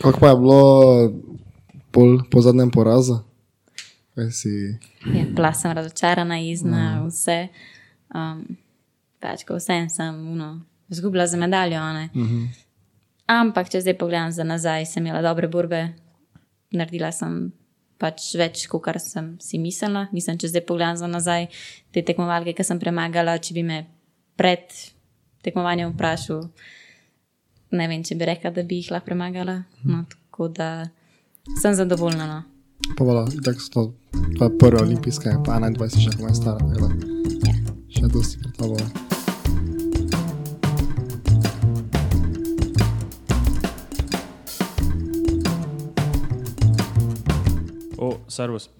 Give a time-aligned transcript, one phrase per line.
[0.00, 0.62] Kako pa je bilo
[1.90, 3.18] pol, po zadnjem porazu?
[4.14, 7.48] Kaj si, Ja, bila sem razočarana, izna, vse.
[8.14, 8.44] Um,
[9.20, 11.78] pač, ko vsem sem uno, zgubila za medaljo.
[11.78, 12.48] Uh -huh.
[13.26, 15.94] Ampak, če zdaj pogledam za nazaj, sem imela dobre borbe,
[16.70, 17.52] naredila sem
[17.98, 20.08] pač več, kot sem si mislila.
[20.12, 21.46] Mislim, če zdaj pogledam za nazaj
[21.90, 23.86] te tekmovalke, ki sem premagala, če bi me
[24.36, 24.72] pred
[25.42, 26.48] tekmovanjem vprašal,
[27.70, 29.62] ne vem, če bi rekla, da bi jih lahko premagala.
[29.84, 30.88] No, tako da
[31.60, 32.26] sem zadovoljna.
[32.26, 32.42] No.
[32.96, 33.92] pa vola, tako so
[34.38, 36.94] to prve olimpijske, pa 21 še komaj stara, tako da
[37.46, 37.54] Ja.
[37.90, 38.76] še dosti pred tabo.
[47.98, 48.70] O, servus.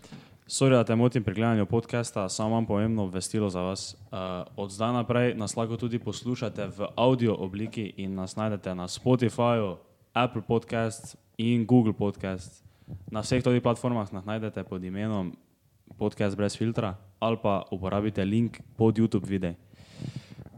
[0.51, 3.95] Sorry, da te motim pri gledanju podcasta, samo imam pomembno obvestilo za vas.
[3.95, 4.19] Uh,
[4.57, 9.77] od zdaj naprej nas lahko tudi poslušate v audio obliki in nas najdete na Spotifyju,
[10.13, 12.65] Apple Podcast in Google Podcast.
[13.11, 15.37] Na vseh teh platformah nas najdete pod imenom
[15.99, 19.55] Podcast brez filtra ali pa uporabite link pod YouTube videi.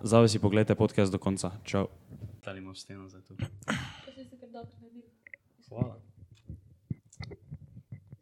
[0.03, 1.51] Zdaj si pogledajte podcast do konca.
[1.65, 1.87] Čau.
[2.47, 3.35] Ali imamo steno za to?
[5.69, 6.02] Hvala.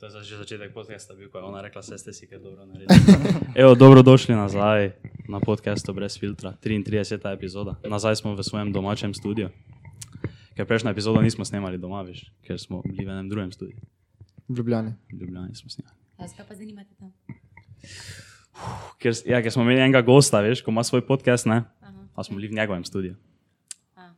[0.01, 2.65] To je že začetek podcasta, bil, ko je ona rekla, da ste si kaj dobro
[2.65, 2.89] naredili.
[3.61, 4.97] Evo, dobrodošli nazaj
[5.29, 7.21] na podkastu brez filtra, 33.
[7.29, 7.77] epizoda.
[7.85, 9.53] Nazaj smo v svojem domačem studiu.
[10.57, 13.77] Ker prejšnjo epizodo nismo snemali doma, veš, ker smo bili v enem drugem studiu.
[14.49, 14.97] V Ljubljani.
[15.13, 15.97] V Ljubljani smo snemali.
[16.17, 17.13] Zakaj pa zanimate tam?
[18.97, 21.69] Ker, ja, ker smo imeli enega gosta, veš, ko ima svoj podcast, ne?
[22.17, 23.21] A smo bili v njegovem studiu.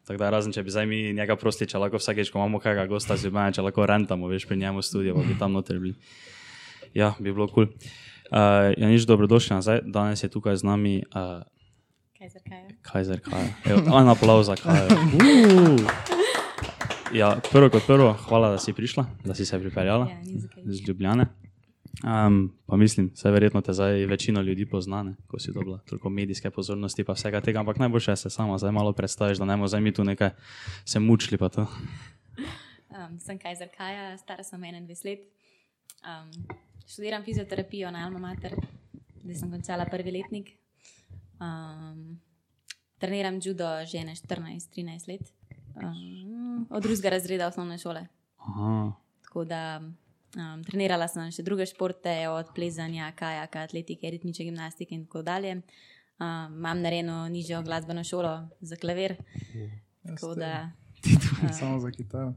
[0.06, 2.86] Tako da razen, če bi zdaj mi njega prosili, če lahko vsakeč, ko imamo kakega
[2.90, 4.82] gosta z Ljubljana, če lahko rentamo, veš, pri njemu
[5.14, 5.94] pa bi tam noter bili.
[6.94, 7.66] Ja, bi bilo kul.
[7.66, 7.92] Cool.
[8.32, 9.80] Uh, ja, nič dobrodošli nazaj.
[9.84, 11.44] Danes je tukaj z nami uh,
[12.18, 12.62] Kaj za kaj?
[12.82, 13.48] Kajzer Kaja.
[13.66, 14.88] Evo, En aplauz za Kajo.
[14.88, 15.80] Uh.
[17.12, 20.48] Ja, prvo kot prvo, hvala, da si prišla, da si se pripeljala Ja, ni za
[20.48, 20.62] kaj.
[20.64, 21.26] z Ljubljane.
[22.00, 26.50] Um, pa mislim, vse verjetno te zdaj večina ljudi poznane, ko si dobila toliko medijske
[26.50, 29.68] pozornosti pa vsega tega, ampak najboljše je se sama zdaj malo predstaviš, da ne bomo
[29.68, 30.30] zdaj mi tu nekaj
[30.84, 31.38] se mučili.
[31.42, 35.20] Um, sem Kajzer Kaja, stara sem 21 let.
[36.02, 38.56] Um, študiram fizioterapijo na Alma Mater,
[39.22, 40.50] zdaj sem končala prvi letnik.
[41.40, 42.20] Um,
[42.98, 45.32] treniram judo že ne 14-13 let,
[45.74, 48.06] um, od drugega razreda osnovne šole.
[48.36, 48.92] Aha,
[49.22, 49.82] Tako da
[50.36, 55.60] um, trenirala sem še druge športe, od plezanja, kajaka, atletike, ritmične gimnastike in tako dalje.
[56.22, 59.16] Um, imam narejeno nižjo glasbeno šolo za klavir.
[60.06, 60.70] Tako da
[61.58, 62.34] Samo za kitaro.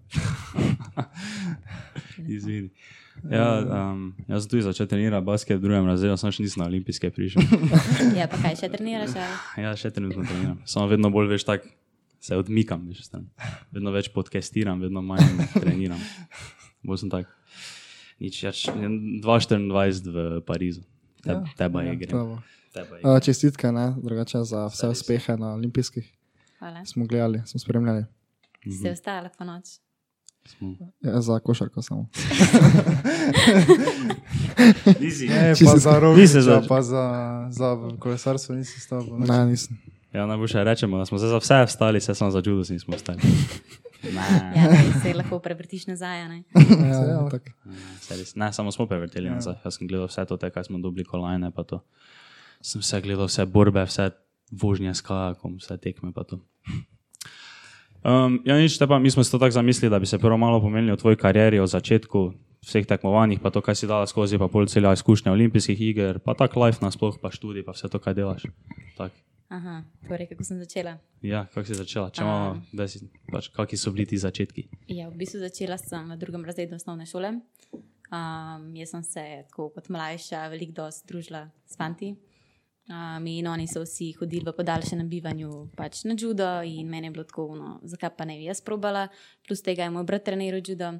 [2.27, 2.69] izvini.
[3.31, 3.61] Ja,
[3.91, 7.11] um, jaz sem tudi začel trenirati basket v drugem razredu, sem še nisem na olimpijske
[7.13, 7.45] prišel.
[8.17, 9.15] Ja, pa kaj še treniraš?
[9.15, 9.37] Ali?
[9.65, 10.59] Ja, še trenutno treniram.
[10.67, 11.69] Samo vedno bolj veš tak,
[12.19, 13.07] se odmikam, veš,
[13.71, 16.01] vedno več podcastiram, vedno manj treniram.
[16.85, 17.29] Bolj sem tak.
[18.15, 19.21] Nič, ja, 2-24
[20.07, 20.81] v Parizu.
[21.19, 21.99] Te, ja, teba je.
[22.71, 23.01] Teba je.
[23.03, 26.05] Uh, čestitke, ne, drugače za vse uspehe na olimpijskih.
[26.59, 26.85] Hvala.
[26.85, 28.05] Smo gledali, smo spremljali.
[28.71, 29.65] Ste ostali po noč?
[31.01, 32.07] Ja, za košarko samo.
[34.99, 35.27] Nisi.
[35.29, 35.99] Ne, pa za
[36.41, 37.03] zač- pa za,
[37.49, 37.67] za
[37.99, 39.03] kolesarstvo nisi stal.
[39.19, 39.77] Ne, nisem.
[40.13, 43.19] Ja, najboljše rečemo, da smo zdaj za vse vstali, se samo za judo nismo vstali.
[44.03, 44.25] Ne,
[44.55, 46.21] Ja, ne, se lahko prevrtiš nazaj.
[46.21, 46.43] a Ne?
[46.55, 46.61] Ja,
[46.91, 47.29] ja, ja.
[47.31, 47.51] tako.
[48.01, 48.35] saj res.
[48.35, 49.55] ne, samo smo prevrteli nazaj.
[49.65, 51.81] Jaz sem gledal vse to, te, kaj smo dobili kolajne, pa to.
[52.61, 54.11] Sem vse gledal, vse borbe, vse
[54.51, 56.41] vožnje s kajakom, vse tekme pa to.
[58.05, 60.61] Um, ja, nič, pa mi smo si to tako zamislili, da bi se prvo malo
[60.61, 62.33] pomenili o tvoji karieri, o začetku
[62.65, 66.33] vseh tekmovanj, pa to, kaj si dala skozi, pa pol celja izkušnja olimpijskih iger, pa
[66.37, 68.45] tak life nasploh, pa študij, pa vse to, kaj delaš.
[68.97, 69.13] Tak.
[69.49, 70.97] Aha, torej, kako sem začela?
[71.21, 72.09] Ja, kako si začela?
[72.09, 74.65] Če malo, da si, pač, kakšni so bili ti začetki?
[74.89, 77.35] Ja, v bistvu začela sem v drugem razredu osnovne šole.
[78.09, 82.15] Um, jaz sem se tako kot mlajša veliko družila s fanti.
[82.85, 87.15] Um, in oni so vsi hodili v podaljšanem bivanju pač na judo, in meni je
[87.15, 89.07] bilo tako, no, zakaj pa ne bi jaz probala.
[89.45, 90.91] Plus tega je moj brat treniral judo.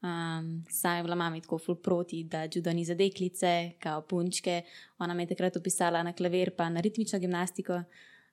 [0.00, 4.62] Um, Saj je bila mama tako ful proti, da judo ni za deklice, kao punčke.
[4.98, 7.82] Ona me je takrat upisala na klavir, pa na ritmično gimnastiko.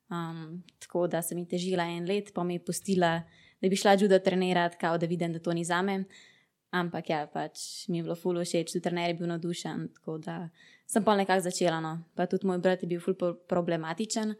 [0.09, 3.21] Um, tako da sem ji težila en let, pa mi je pustila,
[3.61, 6.03] da bi šla judo trenirati, kao da vidim, da to ni za me.
[6.71, 9.89] Ampak ja, pač mi je bilo ful všeč, tudi trener je bil navdušen.
[9.99, 10.37] Tako da
[10.87, 11.81] sem pa nekako začela.
[11.83, 11.97] No.
[12.15, 14.35] Pa tudi moj brat je bil ful pro- problematičen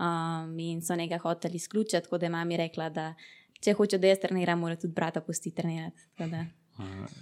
[0.00, 3.12] um, in so nekaj hoteli izključiti, tako da je mami rekla, da
[3.60, 6.08] če hoče, da jaz treniram, mora tudi brata pusti trenirati.
[6.16, 6.44] Tako da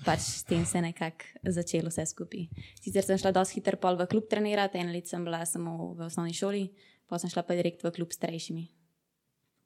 [0.04, 2.46] Pač s tem se je nekako začelo vse skupaj.
[2.76, 6.06] Sicer sem šla dosti hitro pol v klub trenirati, en let sem bila samo v
[6.06, 6.70] osnovni šoli,
[7.06, 8.64] pa sem šla pa direkt v klub s starejšimi,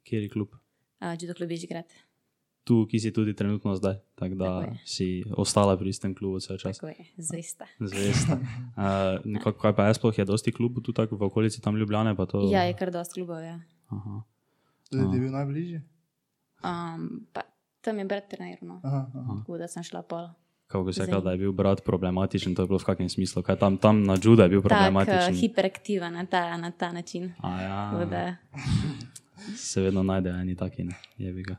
[0.02, 0.52] Kjer je klub?
[1.00, 1.88] uh, Judo klub Bežigrad.
[2.64, 4.00] tu, ki si tudi trenutno zdaj.
[4.14, 4.80] Tako da Tako je.
[4.84, 6.76] si ostala pri istem klubu vse čas.
[6.76, 7.66] Tako je, zvesta.
[7.78, 8.40] Zvesta.
[8.74, 12.16] Uh, nekako, kaj pa je sploh, je dosti klubov tu tako v okolici tam Ljubljane?
[12.16, 12.48] Pa to...
[12.48, 13.38] Ja, je kar dosti klubov.
[13.38, 13.60] Ja.
[13.86, 14.24] Aha.
[14.90, 15.78] Zdaj ti je bil najbližji?
[16.60, 17.44] Um, pa,
[17.84, 18.80] tam je brat treniral, no.
[18.82, 19.36] Aha, aha.
[19.38, 20.26] tako da sem šla pol.
[20.66, 23.42] Kako bi se rekel, da je bil brat problematičen, to je bilo v kakšnem smislu?
[23.42, 25.30] Kaj tam, tam na Juda je bil Tak, problematičen?
[25.30, 27.32] uh, hiperaktiven na ta, na ta način.
[27.38, 28.22] A ja, Tako da,
[29.68, 31.56] se vedno najde eni taki, ne, je bi ga.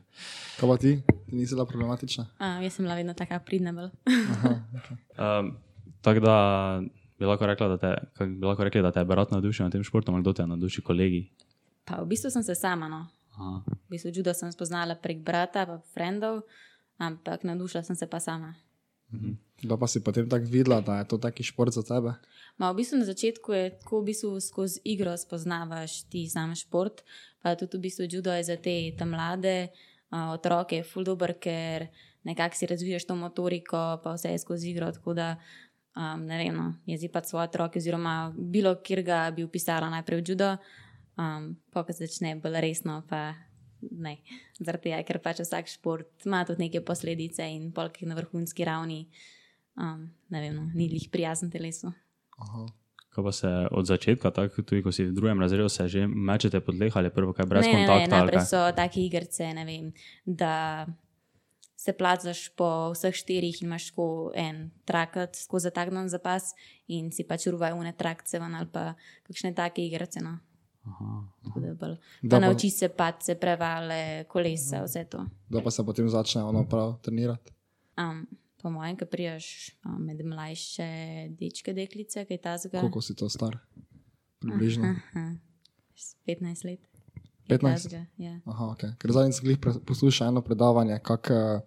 [0.56, 0.92] Kaj pa ti?
[1.22, 2.26] Ti nisi bila problematična?
[2.34, 3.72] um, jaz sem bila vedno taka pridna.
[3.72, 3.90] bolj.
[5.16, 5.54] Um,
[6.04, 6.36] tako da
[7.18, 7.90] bi lahko rekla, da te,
[8.26, 10.82] bi lahko rekli, da te je brat navdušil na tem športu, ali kdo te navduši,
[10.82, 11.30] kolegi.
[11.84, 13.06] Pa v bistvu sem se sama, no.
[13.36, 13.62] Aha.
[13.68, 16.48] V bistvu judo sem spoznala prek brata, pa frendov,
[16.96, 18.56] ampak navdušila sem se pa sama.
[19.62, 22.16] Da pa si potem tako videla, da je to taki šport za tebe?
[22.58, 27.04] Ma, v bistvu na začetku je tako, v bistvu skozi igro spoznavaš ti sam šport,
[27.40, 31.86] pa tudi v bistvu judo je za te mlade uh, otroke ful dober, ker
[32.26, 34.90] nekako si razvijaš to motoriko, pa vse je skozi igro.
[34.92, 35.36] Tako da
[35.96, 40.20] um, ne vem, no, jezi pa svoje otroke, oziroma bilo kjer ga bi upisala najprej
[40.20, 40.56] v judo,
[41.18, 43.34] um, pa ko se začne bolj resno, pa
[43.90, 44.16] ne.
[44.60, 49.06] Zaradi tega, ker pač vsak šport ima tudi neke posledice in polk na vrhunski ravni.
[49.76, 51.92] Um, ne vem, no, ni lih prijazen telesu.
[52.40, 52.66] Aha.
[53.16, 56.60] Ko pa se od začetka, tako tudi ko si v drugem razredu, se že mečete
[56.60, 58.04] pod leh ali prvo kaj brez ne, ne, ne, kontakta.
[58.04, 59.92] ali najprej so take igrice, ne vem,
[60.24, 60.84] da
[61.76, 66.52] se placaš po vseh štirih in imaš tako en trakat skozi tagnan zapas
[66.88, 68.94] in si pač ruvaj une trakce ven ali pa
[69.28, 70.20] kakšne take igrice.
[70.20, 70.36] No.
[71.42, 75.26] Tako da bolj- Da Pa nauči se pace, prevale, kolesa, vse to.
[75.48, 77.52] Da pa se potem začne ono prav trenirati.
[77.96, 79.46] Um, po mojem, ki prijaš
[79.82, 80.88] um, med mlajše
[81.30, 82.80] dečke, deklice, kaj tazga.
[82.80, 83.58] Koliko si to star?
[84.38, 84.84] Približno.
[84.86, 85.34] Aha,
[86.26, 86.80] 15 let.
[87.46, 87.82] kaj 15?
[87.84, 88.40] takega, Ja.
[88.44, 88.90] Aha, okay.
[88.96, 91.62] Ker zadnjič sem pre- poslušal eno predavanje, kako uh,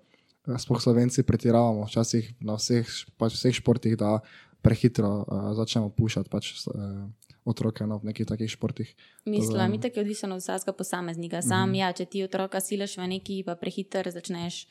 [0.56, 2.86] sploh slovenci pretiravamo, včasih na vseh,
[3.18, 4.20] pač vseh športih, da
[4.62, 7.08] prehitro uh, začnemo pušati pač, uh,
[7.50, 8.94] otroke no, v nekih takih športih.
[9.26, 11.42] Mislim, mi tako je odvisno od vsakega posameznika.
[11.42, 14.66] Sam, ja, če ti otroka silaš v neki, pa prehiter začneš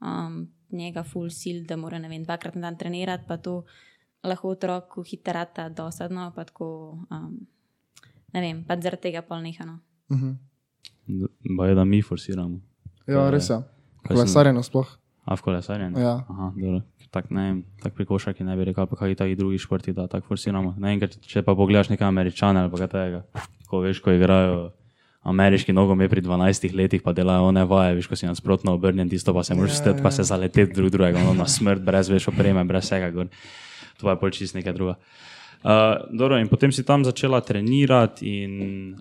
[0.00, 3.64] um, njega full sil, da mora ne vem, dvakrat na dan trenirati, pa to
[4.24, 6.70] lahko otroku hiterata dosadno, pa tako,
[7.10, 7.36] um,
[8.32, 9.80] ne vem, pa zaradi tega pol nehano.
[10.10, 10.36] Uh -huh.
[11.56, 12.60] Baje, da mi forsiramo.
[13.06, 13.62] Ja, res je.
[14.08, 14.99] Kolesarjenje sploh.
[15.30, 15.94] A v kolesarjenju?
[15.94, 16.26] Ja.
[16.26, 16.82] Aha, dobro.
[17.10, 20.06] Tak, ne vem, tak pri košarki ne bi rekel, pa kakšni taki drugi športi, da
[20.10, 20.74] tako forsiramo.
[20.78, 23.22] Ne vem, če pa pogledaš neke američane ali kaj tega,
[23.70, 24.70] ko veš, ko igrajo
[25.30, 29.34] ameriški nogomet pri 12 letih, pa delajo one vaje, veš, ko si nasprotno obrnjen, tisto
[29.36, 32.64] pa se moraš stati, pa se zaleteti drug drugega, ono na smrt, brez veš opreme,
[32.64, 33.28] brez vsega, gor.
[34.00, 34.96] to je pol čist nekaj druga.
[35.60, 38.96] Uh, dobro, in potem si tam začela trenirati in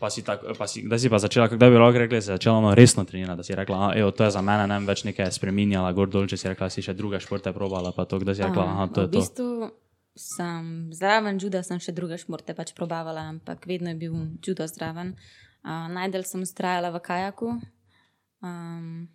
[0.00, 2.32] Pa si tak, pa si, kdaj si pa začela, kdaj bi lahko rekla, da si
[2.32, 5.04] začela ono resno trenirati, da si rekla, evo, to je za mene, ne vem več
[5.04, 8.38] nekaj spreminjala, gor dol, če si rekla, si še druge športe probala, pa to, kdaj
[8.38, 9.20] si rekla, aha, to je v to.
[9.20, 9.50] bistvu
[10.16, 15.14] sem zraven juda, sem še druge športe pač probavala, ampak vedno je bil judo zraven.
[15.60, 17.48] Uh, Najdel sem ustrajala v kajaku.
[18.40, 19.08] Um,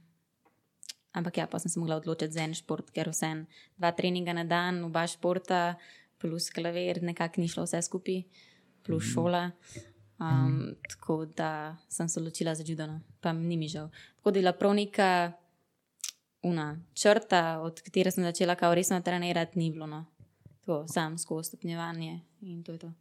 [1.18, 3.46] ampak ja, pa sem se mogla odločiti za en šport, ker vsem
[3.80, 5.76] dva treninga na dan, oba športa,
[6.22, 8.24] plus klavir, nekako ni šlo vse skupaj,
[8.86, 9.50] plus šola.
[10.20, 13.00] Um, tako da sem se odločila za judo, no.
[13.22, 13.90] pa ni mi žal.
[14.16, 15.32] Tako da je bila prav neka
[16.44, 19.88] una črta, od katere sem začela kao resno trenirati, ni bilo.
[19.88, 20.06] No.
[20.60, 22.92] Tako, sam skozi stopnjevanje in to je to.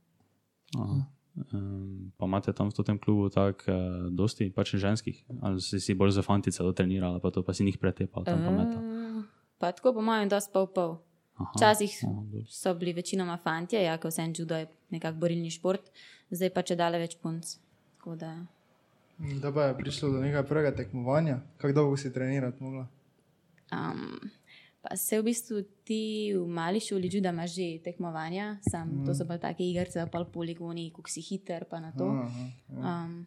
[0.79, 1.05] Aha.
[1.53, 5.95] Um, pa imate tam v tem klubu tako uh, dosti pač ženskih, ali si, si
[5.95, 8.39] bolj za fantice trenirala, pa to pa si njih pretepal tam.
[8.39, 9.25] Uh,
[9.59, 11.03] pa tako po mojem, dosti pol pol.
[11.35, 11.91] Včasih
[12.47, 15.91] so bili večinoma fantje, ja, ko vse judo je nekako borilni šport,
[16.35, 17.57] zdaj pa če dale več punc.
[17.99, 18.35] Tako Da,
[19.41, 22.87] Da pa je prišlo do nekega prvega tekmovanja, kako dolgo si trenirati mogla?
[23.73, 24.19] um,
[24.83, 29.07] pa se v bistvu ti v mali šoli juda imaš že tekmovanja, sam mm.
[29.07, 32.11] to so pa take igrice, pa poligoni, kako si hiter, pa na to.
[32.11, 33.27] Aha, Um,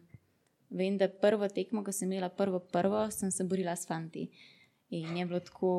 [0.70, 4.28] vem, da prvo tekmo, ko sem imela prvo, prvo, sem se borila s fanti.
[4.90, 5.70] In je bilo tako,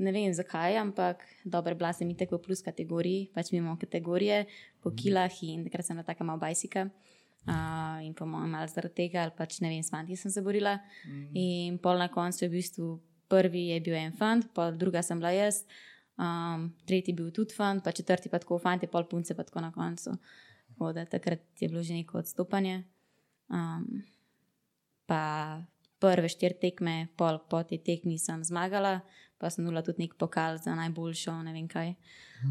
[0.00, 4.46] ne vem zakaj, ampak dobro, bila sem itek v plus kategoriji, pač mimo kategorije,
[4.80, 6.88] po kilah in takrat sem bila taka malo bajsika.
[7.46, 10.42] Uh, in po mojem, malo zaradi tega, ali pač ne vem, s fanti sem se
[10.42, 10.80] borila.
[11.04, 11.28] Mm.
[11.36, 12.88] In pol na koncu je v bistvu
[13.28, 15.62] prvi je bil en fant, pol druga sem bila jaz,
[16.16, 19.70] um, tretji bil tudi fant, pa četrti pa tako fant, pol punce pa tako na
[19.74, 20.16] koncu.
[20.72, 22.82] Tako da takrat je bilo že neko odstopanje.
[23.52, 24.02] Um,
[25.06, 25.62] pa
[26.00, 29.00] prve štiri tekme, pol po tej tekmi sem zmagala,
[29.40, 31.94] pa sem nula tudi nek pokal za najboljšo, ne vem kaj.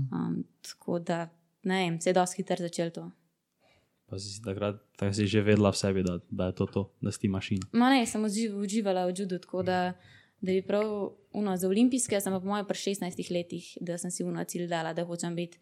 [0.09, 1.29] Um, tako da,
[1.63, 3.09] ne vem, se je dosti hitro začel to.
[4.05, 6.81] Pa si si takrat tak si že vedela v sebi, da, da je to to,
[7.01, 7.65] da si ti mašina.
[7.73, 9.97] Ma ne, sem uživ, uživala v judu, tako da,
[10.41, 10.85] da bi prav
[11.33, 14.69] uno, za olimpijske, sem pa po mojem pri 16 letih, da sem si uno cilj
[14.69, 15.59] dala, da hočem biti.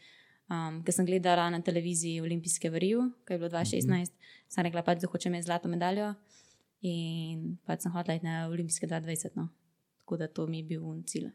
[0.51, 4.11] Um, ker sem gledala na televiziji olimpijske v Riju, ko je bilo 2016, mm -hmm.
[4.51, 6.13] sem rekla, pač, da hočem imeti zlato medaljo
[6.83, 9.39] in pač sem iti na olimpijske 2020.
[9.39, 9.47] No.
[10.03, 11.31] Tako da to mi je bil cilj.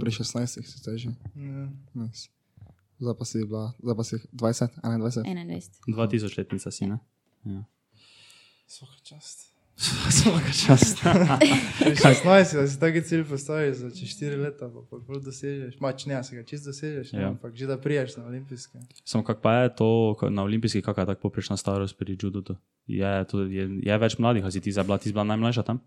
[0.00, 1.14] Pri 16 si zdaj že.
[1.38, 1.70] Ja.
[1.94, 2.28] Nice.
[2.98, 5.22] Zdaj pa si bila, zdaj pa si 20, 21.
[5.22, 5.86] 21.
[5.86, 6.98] 2000 letnica si, ne?
[7.44, 7.64] Ja.
[8.66, 9.51] Svaka čast.
[9.76, 10.98] Svaka čast.
[11.78, 15.80] Pri 16, da si taki cilj postaviš za 4 leta, pa pa prav dosežeš.
[15.80, 17.28] Mač ne, se ga čist dosežeš, ne, Ja.
[17.28, 18.78] ampak že da priješ na olimpijske.
[19.04, 22.56] Samo kak pa je to ko- na olimpijski, kakšna je tako poprečna starost pri judotu?
[22.86, 25.80] Je, to, je, je več mladih, ali si ti zabila, ti si bila najmlajša tam?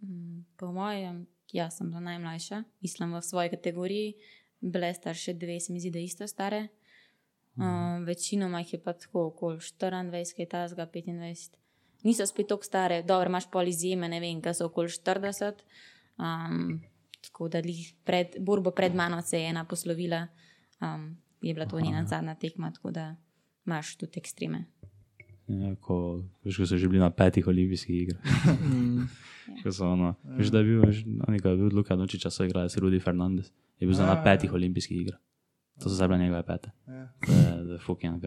[0.00, 4.14] Mm, Po mojem, jaz sem bila najmlajša, mislim v svoji kategoriji,
[4.60, 6.68] bile starše dve, se mi zdi, da isto stare.
[7.52, 7.64] Uh,
[8.00, 11.56] večinoma jih je pa tako okoli 24, kaj tasga, 25.
[12.02, 15.64] Niso spet tako stare, dobro, imaš pol izjeme, ne vem, kaj so okoli 40.
[16.20, 16.80] Um,
[17.24, 20.26] tako da lih pred, borbo pred mano se je ena poslovila,
[20.80, 23.16] um, je bila to njena zadnja tekma, tako da
[23.66, 24.64] imaš tudi ekstreme.
[25.48, 28.22] Ja, ko, veš, ko so že bili na petih olimpijskih igrah.
[29.62, 32.78] Ko so ono, veš, da je bil, veš, je bil Luka Dončiča, so igrali s
[32.78, 33.50] Rudi Fernandez.
[33.80, 34.24] Je bil za na Ja, ja.
[34.24, 35.18] petih olimpijskih igrah.
[35.80, 36.70] To so zdaj bile njegove pete.
[36.86, 37.08] Ja.
[37.26, 37.32] To
[37.72, 38.22] je fucking,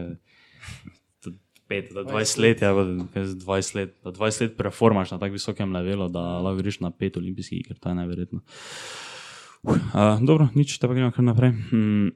[1.64, 4.58] kaj, to pet, do 20 let, ja, bo- kaj z 20 let, do 20 let
[4.58, 8.40] performaš na tako visokem levelu, da lahko greš na pet olimpijskih iger, to je neverjetno.
[9.64, 9.74] Uh,
[10.20, 11.52] dobro, nič, te pa gremo kar naprej.
[11.70, 12.12] Hmm.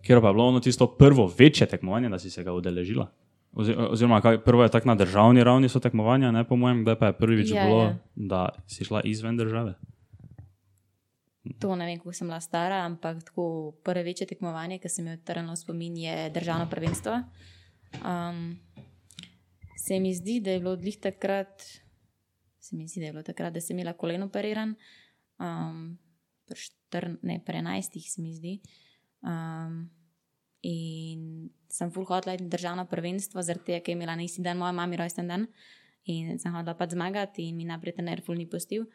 [0.00, 3.06] Kjer pa je bilo ono tisto prvo večje tekmovanje, da si se ga udeležila?
[3.52, 6.96] Ozi- Oziroma, kaj, prvo je tako na državni ravni so tekmovanja, ne po mojem, kdaj
[6.96, 7.96] pa je prvič Ja, bilo, ja.
[8.14, 9.74] da si šla izven države.
[11.58, 13.44] To ne vem, kako sem bila stara, ampak tako
[13.80, 17.20] prvo večje tekmovanje, ki se mi je odtrnilo spomin, je državno prvenstvo.
[18.04, 18.56] Um,
[19.86, 21.62] se mi zdi, da je bilo odlih takrat,
[22.60, 24.74] se mi zdi, da je bilo takrat, da sem imela koleno operiran,
[25.38, 25.98] um,
[27.22, 28.58] ne, pri 11, se mi zdi.
[29.22, 29.86] Um,
[30.62, 34.58] in sem full iti na državno prvenstvo, zaradi tega, ker je imela na isti dan
[34.58, 35.46] moja mama rojsten dan
[36.04, 38.86] in sem hotela pač zmagati, in mi naprej trener full ni pustil.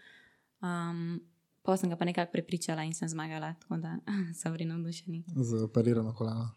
[0.62, 1.20] Um,
[1.62, 4.00] Pa sem ga pa nekako prepričala in sem zmagala, tako da
[4.39, 5.24] so bili navdušeni.
[5.36, 6.50] Z operirano koleno.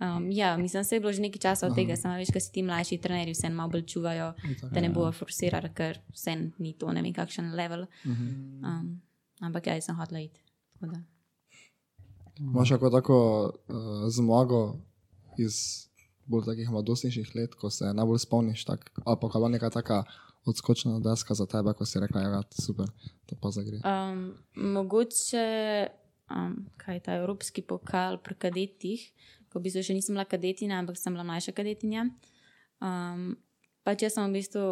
[0.00, 2.52] Um, ja, mislim, da je bilo že nekaj časa od tega, samo veš, kaj si
[2.52, 6.74] ti mlajši trenerji vse malo bolj čuvajo, Itak, da ne bojo forsirali, ker vse ni
[6.76, 7.86] to, ne vem, kakšen level.
[8.04, 9.00] Um,
[9.40, 10.40] ampak ja, jaz sem hotela iti.
[12.40, 14.76] Imaš kako tako uh, zmago
[15.38, 15.88] iz
[16.26, 20.02] bolj takih mladostniških let, ko se najbolj spomniš, tak, ali pa kako neka taka
[20.46, 22.86] odskočna deska za tebe, ko si rekla, da je super,
[23.26, 23.80] to pa zagre.
[23.80, 25.88] Um, mogoče,
[26.30, 29.12] um, kaj je ta evropski pokal pri kadetih,
[29.56, 32.04] ko bi se še nisem bila kadetina, ampak sem bila mlajša kadetinja.
[32.84, 33.30] Um,
[33.88, 34.64] pač jaz sem v bistvu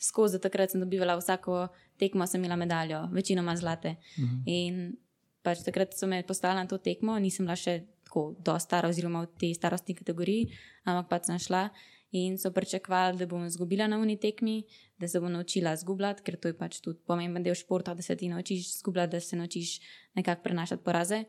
[0.00, 1.66] skozi takrat sem dobivala vsako
[2.00, 3.98] tekmo, sem imela medaljo, večinoma zlate.
[4.16, 4.42] Uh -huh.
[4.46, 4.96] In
[5.44, 9.22] pač takrat so me poslali na to tekmo, nisem bila še tako do stara, oziroma
[9.22, 10.48] v tej starostni kategoriji,
[10.84, 11.68] ampak pač sem šla.
[12.12, 14.64] In so pričakovali, da bom izgubila na uni tekmi,
[14.98, 18.16] da se bom naučila zgubljati, ker to je pač tudi pomemben del športa, da se
[18.16, 19.80] ti naučiš zgubljati, da se naučiš
[20.14, 21.24] nekako prenašati poraze.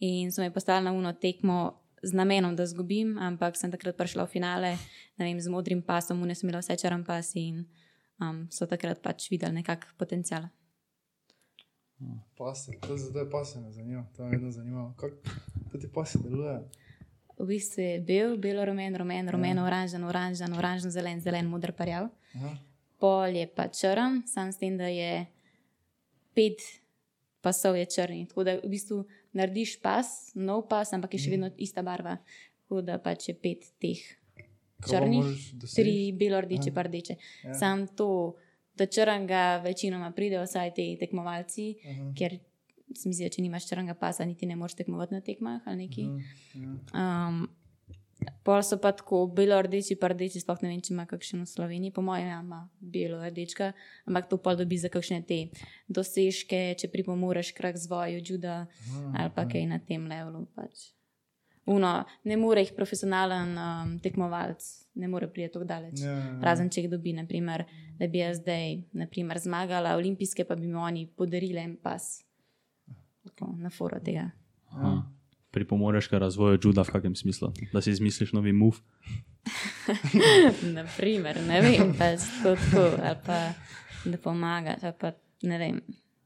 [0.00, 4.26] In so me poslali na uno tekmo z namenom, da zgubim, ampak sem takrat prišla
[4.26, 4.72] v finale,
[5.18, 7.64] vem, z modrim pasom, une sem imela vse črn pas in
[8.20, 10.48] um, so takrat pač videli nekak potencial.
[12.36, 14.94] Pase, to je pase me zanima, to me vedno zanima.
[14.98, 16.60] Kako ti pase deluje?
[17.38, 22.10] V bistvu je bil belo rumen, rumen, rumen, oranžen, oranžen, oranžen, zelen, zelen, modr parjav.
[22.34, 22.54] Aha.
[22.98, 25.26] Pol je pa črn, sam s tem, da je
[26.34, 26.62] pet
[27.40, 28.26] pasov je črni.
[28.28, 32.16] Tako da v bistvu narediš pas, nov pas, ampak je še vedno ista barva.
[32.64, 34.00] Tako da pač je pet teh
[34.84, 35.28] črnih,
[35.74, 37.16] tri belo rdeče, pa rdeče.
[37.44, 37.54] Ja.
[37.58, 38.36] Sam to,
[38.76, 42.10] da črnga večinoma pridejo vsaj ti tekmovalci, Aha.
[42.18, 42.38] ker
[42.94, 45.86] se mi zdi, da če nimaš črnga pasa, niti ne moreš tekmovati na tekmah ali
[45.86, 46.08] neki.
[46.54, 46.74] Ja.
[46.94, 47.46] Um,
[48.44, 51.48] Pol so pa tako belo rdeči, pa rdeči, sploh ne vem, če ima kakšen v
[51.48, 53.72] Sloveniji, po mojem, ja, ima belo rdečka,
[54.08, 55.38] ampak to pol dobi za kakšne te
[55.88, 58.64] dosežke, če pripomoreš k razvoju juda
[59.16, 60.44] ali pa kaj na tem levelu.
[60.54, 60.92] Pač.
[61.66, 61.94] Uno,
[62.28, 64.60] ne more jih profesionalen um, tekmovalec,
[65.00, 65.96] ne more priti tako daleč.
[66.02, 66.36] Ja, ja, ja.
[66.44, 67.64] Razen če jih dobi, naprimer,
[67.96, 72.18] da bi jaz zdaj naprimer, zmagala olimpijske, pa bi mi oni podarili en pas.
[73.24, 74.28] Tako, na foro tega.
[74.74, 74.98] Aha.
[75.54, 77.52] Pripomoreš k razvoju juda v kakem smislu?
[77.72, 78.82] Da si izmisliš novi move?
[80.78, 83.38] Naprimer, ne vem, tako, tako, ali pa
[84.04, 85.80] da pomagaš, ali pa ne vem.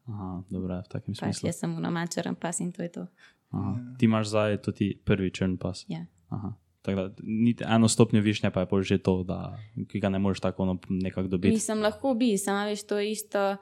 [0.09, 1.53] Aha, dobro, v takem Pač smislu.
[1.53, 3.05] jaz sem v namačaren pas in to je to.
[3.53, 3.77] Aha.
[4.01, 5.85] Ti imaš zdaj tudi prvi črn pas.
[5.89, 6.07] Ja.
[6.33, 6.55] Aha.
[6.83, 9.59] Tako da niti eno stopnjo višnje pa je že to, da
[9.89, 11.55] ki ga ne moreš tako ono nekako dobiti.
[11.55, 13.57] Mislim, lahko bi, samo veš, to je isto.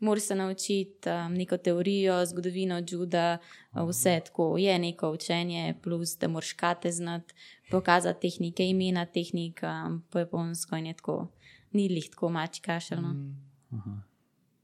[0.00, 3.38] Moraš se naučiti um, neko teorijo, zgodovino čuda,
[3.84, 7.34] vse tako je neko učenje, plus da moraš kate znati,
[7.70, 11.28] pokazati tehnike, imena tehnik, um, po japonsko in je tako.
[11.72, 13.08] Ni lih tako mač kašalno.
[13.08, 14.00] Mm.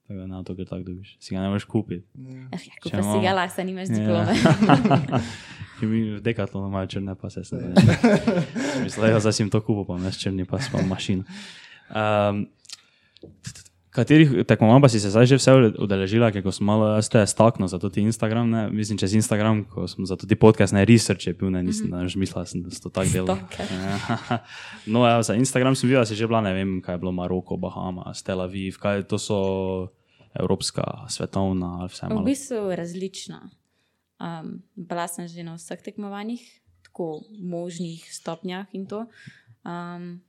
[0.02, 1.16] Tako da na to, ker tako dobiš.
[1.20, 2.06] Si ga ne moreš kupiti.
[2.16, 3.94] Ja, ko Če pa si imamo- ga lahko, nimaš Ja.
[3.96, 4.34] diplome.
[5.76, 7.40] Ki mi v dekatlonu imajo črne pase.
[8.82, 11.24] Mislim, da sem jim to kupil, pa ne s črni pas, pa mašino.
[11.90, 12.46] Um,
[13.96, 17.68] katerih tekmovanj pa si se zdaj že vse udeležila, ker sem malo jaz te staknil
[17.72, 18.62] za to ti Instagram, ne?
[18.68, 21.88] mislim čez Instagram, ko sem za to ti podcast, ne research je bil, ne nisem,
[21.88, 22.18] mm -hmm.
[22.20, 23.08] mislila sem, da si to tako.
[23.08, 23.66] Stalker.
[24.92, 27.56] no, ja, za Instagram sem videla, si že bila, ne vem, kaj je bilo Maroko,
[27.56, 29.38] Bahama, Tel Aviv, kaj to so
[30.34, 32.24] evropska, svetovna ali vse V malo.
[32.24, 33.40] bistvu je različno.
[34.20, 36.40] Um, bila sem že na vseh tekmovanjih,
[36.82, 39.06] tako možnih stopnjah in to.
[39.64, 40.20] Um,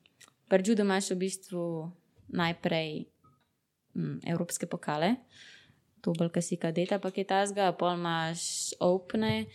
[0.47, 1.91] Pri judu imaš v bistvu
[2.27, 3.11] najprej
[3.97, 5.15] um, evropske pokale,
[6.01, 9.47] to bolj, ki si kadeta, pa je tazga, pol imaš opne,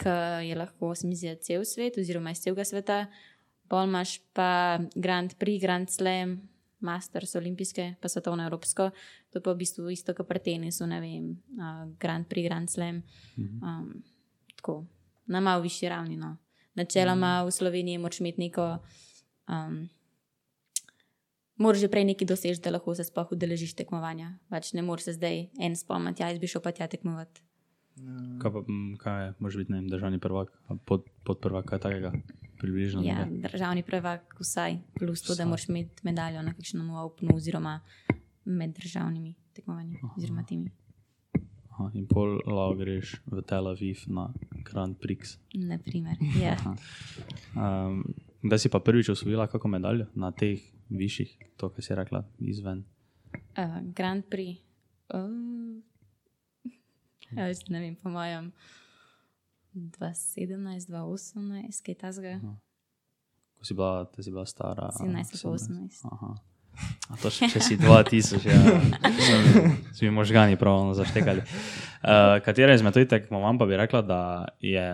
[0.00, 0.14] ki
[0.48, 2.98] je lahko, zdi, cel svet, oziroma iz celega sveta,
[3.70, 6.40] pol imaš pa Grand Prix, Grand Slam,
[6.84, 8.90] Masters, olimpijske, pa svetovno evropsko,
[9.32, 13.00] to pa v bistvu isto kot pri tenisu, ne vem, uh, Grand Prix, Grand Slam.
[13.38, 14.02] Um,
[14.56, 14.82] tako,
[15.26, 16.16] na malo višji ravni.
[16.20, 16.36] No.
[16.74, 18.66] Načeloma v Sloveniji moraš imeti neko.
[19.48, 19.86] Um,
[21.56, 24.34] Moraš že prej nekaj doseči, da lahko se sploh udeležiš tekmovanja.
[24.50, 27.44] Pač ne moreš se zdaj en spomniti, ja, jaz bi šel pa tja tekmovati.
[28.42, 28.60] Kaj, pa,
[28.98, 32.10] kaj je, može biti, ne vem, državni prvak, ali pod, podprvak, kaj takega,
[32.58, 33.04] približno.
[33.06, 33.54] Ja, nekaj?
[33.54, 35.46] državni prvak, vsaj, plus to, da Vsaj.
[35.46, 37.80] moraš imeti medaljo na kakšnem opnu, oziroma
[38.44, 40.74] med državnimi tekmovanji, oziroma temi.
[41.70, 44.28] Aha, in pol lahko greš v Tel Aviv na
[44.66, 45.38] Grand Prix.
[45.54, 46.58] Naprimer, ja.
[47.54, 48.02] Um,
[48.42, 52.84] da si pa prvič osvojila kako medaljo na teh višjih, to, kar si rekla, izven.
[53.56, 54.60] Uh, Grand Prix.
[55.14, 55.80] Uh,
[57.34, 58.52] ja, več ne vem, po mojem
[59.74, 62.38] 2017, 2018, kaj tasga.
[63.58, 64.90] Ko si bila, si bila stara.
[65.00, 66.04] 17 pa 18.
[66.12, 66.34] Aha.
[67.12, 68.58] A to še, če si 2000, ja.
[69.94, 71.44] S mi možgani pravno zaštekali.
[71.44, 74.20] Uh, katera izmed teh tekmovanj pa bi rekla, da
[74.62, 74.86] je,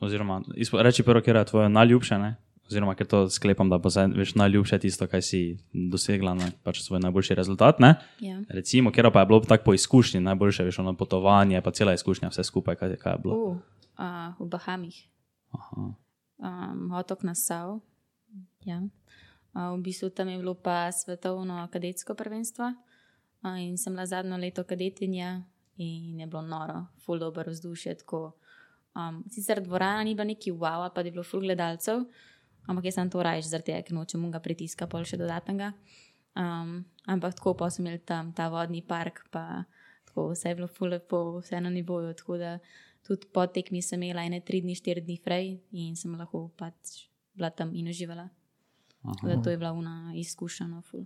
[0.00, 2.32] oziroma izpo, reči prvo, ker je tvoje najljubše, ne?
[2.72, 5.40] Oziroma ker to sklepam, da bo zdaj veš najljubše tisto, kaj si
[5.72, 6.50] dosegla, ne?
[6.64, 7.80] pač svoj najboljši rezultat.
[7.84, 7.94] Ne?
[8.24, 8.40] Ja.
[8.48, 12.32] Recimo, ker pa je bilo tako po izkušnji, najboljše veš ono potovanje, pa cela izkušnja,
[12.32, 13.36] vse skupaj, kaj, kaj je bilo.
[13.36, 13.56] Uh,
[13.98, 14.96] uh, v Bahamih.
[15.52, 15.92] Aha.
[16.40, 17.80] um, otok Nassau.
[18.64, 18.80] Ja.
[19.52, 24.40] Uh, v bistvu tam je bilo pa svetovno kadetsko prvenstvo uh, in sem bila zadnjo
[24.40, 25.44] leto kadetinja
[25.76, 27.94] in je bilo noro, full dobro vzdušje.
[28.04, 28.32] Tako,
[28.96, 32.04] um, sicer dvorana ni bila neki wow, pa je bilo full gledalcev,
[32.66, 35.72] ampak jaz sem to rajš, zaradi tega, ker nočem ga pritiska, pol še dodatnega.
[36.38, 39.64] Um, ampak tako pa sem imel tam ta vodni park, pa
[40.08, 42.14] tako vse je bilo full lepo, vse na nivoju.
[42.16, 42.58] Tako da
[43.06, 47.08] tudi po tekmi sem imela ene tri dni, štiri dni frej in sem lahko pač
[47.34, 48.28] bila tam in uživala.
[49.02, 51.04] Tako Da to je bila una izkušnja, no, ful.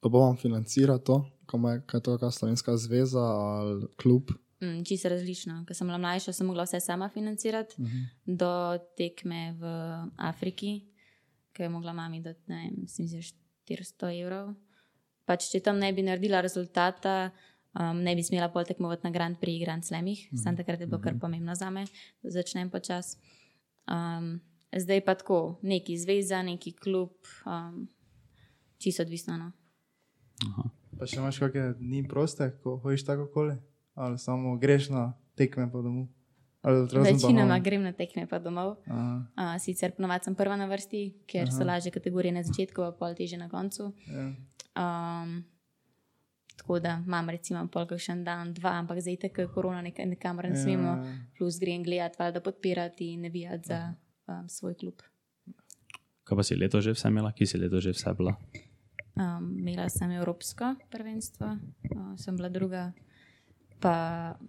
[0.00, 4.32] To bo vam financira to, kaj je to, kakšna slovenska zveza ali klub.
[4.62, 5.64] Mm, Čisto različno.
[5.66, 8.04] Ker sem bila mlajša, sem mogla vse sama financirati, uh -huh.
[8.26, 9.64] do tekme v
[10.16, 10.86] Afriki,
[11.52, 14.54] ki je mogla mami dati, ne vem, mislim, za 400 evrov.
[15.24, 17.30] Pač, če tam ne bi naredila rezultata,
[17.80, 20.42] um, ne bi smela pol tekmovati na Grand Prix, Grand Slamih, uh -huh.
[20.42, 21.84] sam takrat je bilo kar pomembno za me,
[22.22, 23.18] da začnem počasi.
[23.88, 24.40] Um,
[24.76, 27.10] zdaj pa tako, neki zveza, neki klub,
[27.46, 27.88] um,
[28.78, 29.36] čisto odvisno.
[29.36, 29.52] No.
[30.98, 33.56] Pa še imaš kakšne dni proste, ko hojiš tako koli?
[33.94, 35.70] Ali samo greš na tekme?
[36.62, 38.76] Ali razen Večinoma grem na tekme pa domov.
[38.86, 41.52] Aha, Uh, sicer ponovadi sem prva na vrsti, ker Aha.
[41.52, 43.92] so lažje kategorije na začetku, pa pol teže na koncu.
[44.06, 44.32] ja.
[44.72, 45.44] Um,
[46.56, 50.44] tako da imam recimo pol kakšen dan, dva, ampak zdaj tako je korona, nek nekamor
[50.44, 50.62] ne Ja.
[50.62, 50.92] smemo,
[51.38, 53.94] plus grem gledati, valjda podpirati in navijati za
[54.28, 54.94] um, svoj klub.
[56.24, 58.36] Kaj pa si leto že vse imela, ki si leto že vse bila?
[59.16, 62.92] Um, imela sem Evropsko prvenstvo, uh, sem bila druga,
[63.82, 63.94] pa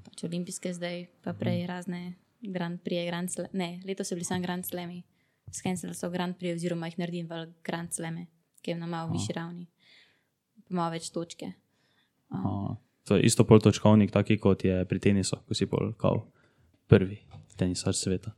[0.06, 4.44] pač olimpijske zdaj, pa prej razne Grand Prix, Grand Slam, ne, letos so bili samo
[4.46, 5.02] Grand Slami,
[5.50, 8.28] skenirali so Grand Prix, oziroma jih naredim v Grand Slame,
[8.62, 9.68] ki je na malo višji ravni,
[10.68, 11.54] pa malo več točke.
[12.30, 12.76] Aha.
[13.04, 16.22] To je isto pol točkovnik, taki kot je pri tenisu, ko si pol kao
[16.88, 17.20] prvi
[17.60, 18.32] tenisač sveta.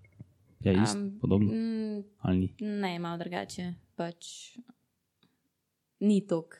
[0.65, 2.47] Je isto, Um, podobno Mm, ali ni?
[2.59, 4.57] ne, malo drugače, pač
[5.99, 6.57] ni tok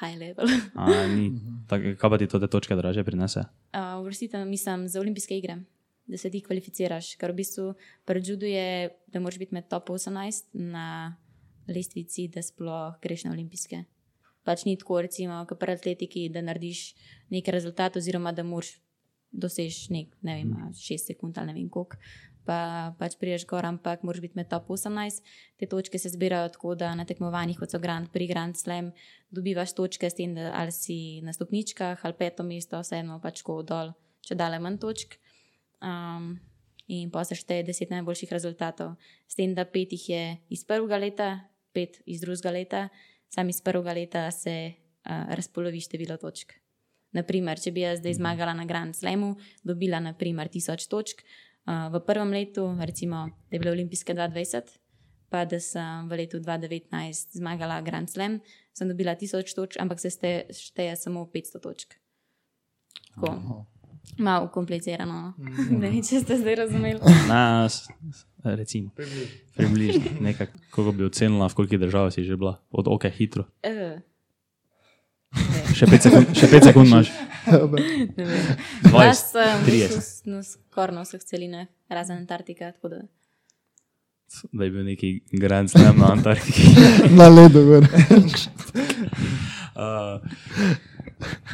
[0.00, 0.48] high level.
[0.74, 1.30] A, ni.
[1.70, 3.46] Tak, kaj pa ti to te točke draže prinese?
[3.72, 5.58] Uh, Vrstite, mislim, za olimpijske igre.
[6.06, 7.14] da se ti kvalificiraš.
[7.16, 11.16] Ker v bistvu pri judu je, da moraš biti med top 18 na
[11.68, 13.84] lestvici, da sploh greš na olimpijske.
[14.44, 16.94] Pač ni tako, recimo, kot pri atletiki, da narediš
[17.32, 18.74] neki rezultat, oziroma da moraš
[19.32, 21.96] doseči nek, ne vem, 6 sekund ali ne vem koliko.
[22.44, 25.24] Pa pač priješ gor, ampak moraš biti med top 18.
[25.56, 28.90] Te točke se zbirajo tako, da na tekmovanjih, kot so Grand Prix, Grand Slam,
[29.32, 33.62] dobivaš točke s tem, da ali si na stopničkah ali peto mesto, vseeno pač ko
[33.64, 35.16] dol, če dale manj točk.
[35.80, 36.34] Um,
[36.86, 38.96] in pa se šteje deset najboljših rezultatov.
[39.28, 41.30] S tem, da pet jih je iz prvega leta,
[41.72, 42.82] pet iz drugega leta,
[43.32, 46.52] sam iz prvega leta se uh, razpolovi število točk.
[47.14, 51.22] Naprimer, če bi jaz zdaj zmagala na Grand Slamu, dobila naprimer tisoč točk,
[51.66, 54.62] uh, v prvem letu, recimo, da je bila olimpijska 2020,
[55.28, 58.40] pa da sem v letu 2019 zmagala Grand Slam,
[58.72, 61.94] sem dobila tisoč točk, ampak se ste, šteje samo 500 točk.
[63.14, 63.66] Tako.
[64.18, 65.32] Malo komplicirano.
[65.80, 67.00] Ne vem, če ste zdaj razumeli.
[67.30, 67.88] Nas,
[68.44, 68.92] recimo,
[69.56, 73.48] približno, nekaj, kako bi ocenila, v koliko državah si že bila, od ok, hitro.
[73.64, 74.02] Uh,
[75.74, 77.10] Še 5 sekund, še pet sekund imaš.
[78.16, 78.44] Ne vem.
[78.92, 80.26] 20, Jaz sem 30.
[80.30, 82.72] na skoraj na vseh celinah, razen Antarktika.
[82.72, 83.02] tako Da,
[84.52, 86.62] Da je bil neki grand slam na Antarktiki.
[87.18, 87.84] Na ledu, gor.
[89.74, 90.22] Uh,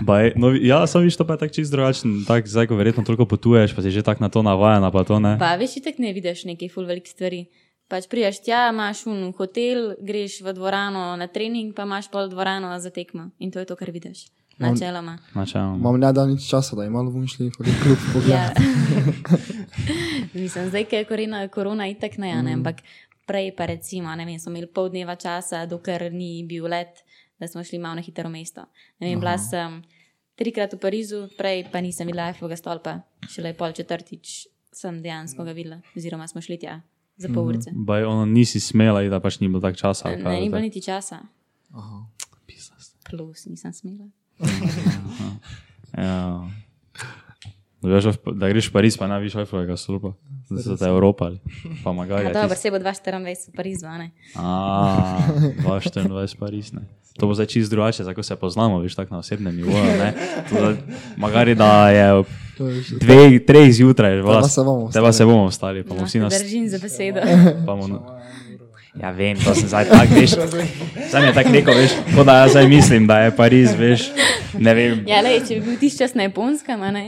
[0.04, 2.18] baj, no, ja, sem viš, to pa je tako čist drugačen.
[2.28, 5.16] Tak, zdaj, ko verjetno toliko potuješ, pa si že tako na to navajena, pa to
[5.16, 5.38] ne.
[5.40, 7.46] pa veš, tako ne vidiš nekaj ful velik stvari.
[7.88, 12.76] Pač prijaš tja, imaš un hotel, greš v dvorano na trening, pa imaš pol dvorano
[12.76, 13.30] za tekmo.
[13.40, 14.28] In to je to, kar vidiš.
[14.60, 15.18] Načeloma.
[15.34, 15.76] Načeloma.
[15.76, 18.30] Imam ne da nič časa, da imam malo šli, kot je kljub pogled.
[18.30, 18.52] Ja.
[20.42, 22.52] Mislim, zdaj, ker je korona, korona itak ne, mm.
[22.58, 22.82] ampak
[23.26, 27.04] prej pa recimo, ne vem, smo imeli pol dneva časa, dokler ni bil let,
[27.38, 28.66] da smo šli malo na hitro mesto.
[28.98, 29.80] Ne vem, bila sem
[30.36, 35.52] trikrat v Parizu, prej pa nisem videla Eiffelovega stolpa, šele pol četrtič sem dejansko ga
[35.56, 36.80] videla, oziroma smo šli tja
[37.16, 37.72] za pol urice.
[37.74, 40.12] Baj, ono nisi smela, da pač ni bilo tako časa.
[40.16, 41.22] Ne, ni bilo niti časa,
[41.70, 42.06] Aha.
[43.10, 44.10] Plus nisem smela.
[45.98, 46.48] Ja.
[47.82, 48.04] Da, veš,
[48.36, 50.12] da greš v Pariz, pa ne viš Eiffelovega stolpa.
[50.50, 51.40] Zdaj so te Evropali.
[51.84, 52.28] Pa magari.
[52.28, 54.10] Ja, dobro, se bo 224 v Parizu, a ne?
[54.36, 55.18] A,
[55.64, 56.84] 24 Pariz, ne.
[57.18, 60.12] To bo zdaj čist drugače, tako se poznamo, veš, tako na osebnem nivoju, ne.
[60.50, 60.76] To da,
[61.16, 62.26] magari da je ob
[62.60, 66.18] je dveh, treh zjutraj, vas, se bomo teba se bomo vstali, pa bomo No, vsi
[66.18, 66.42] nas...
[66.42, 67.20] Držim za besedo.
[67.66, 68.19] Pa bomo,
[68.98, 70.34] ja, vem, to sem zdaj tako, veš.
[71.10, 74.10] Sam je tako rekel, veš, kot da jaz zdaj mislim, da je Pariz, veš,
[74.58, 75.04] ne vem.
[75.06, 77.04] Ja, lej, če bi bil tisti čas na japonskem, ne?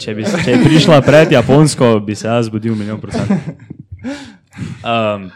[0.00, 3.30] Če bi če prišla pred Japonsko, bi se jaz zbudil milijon procent.
[4.84, 5.30] Um,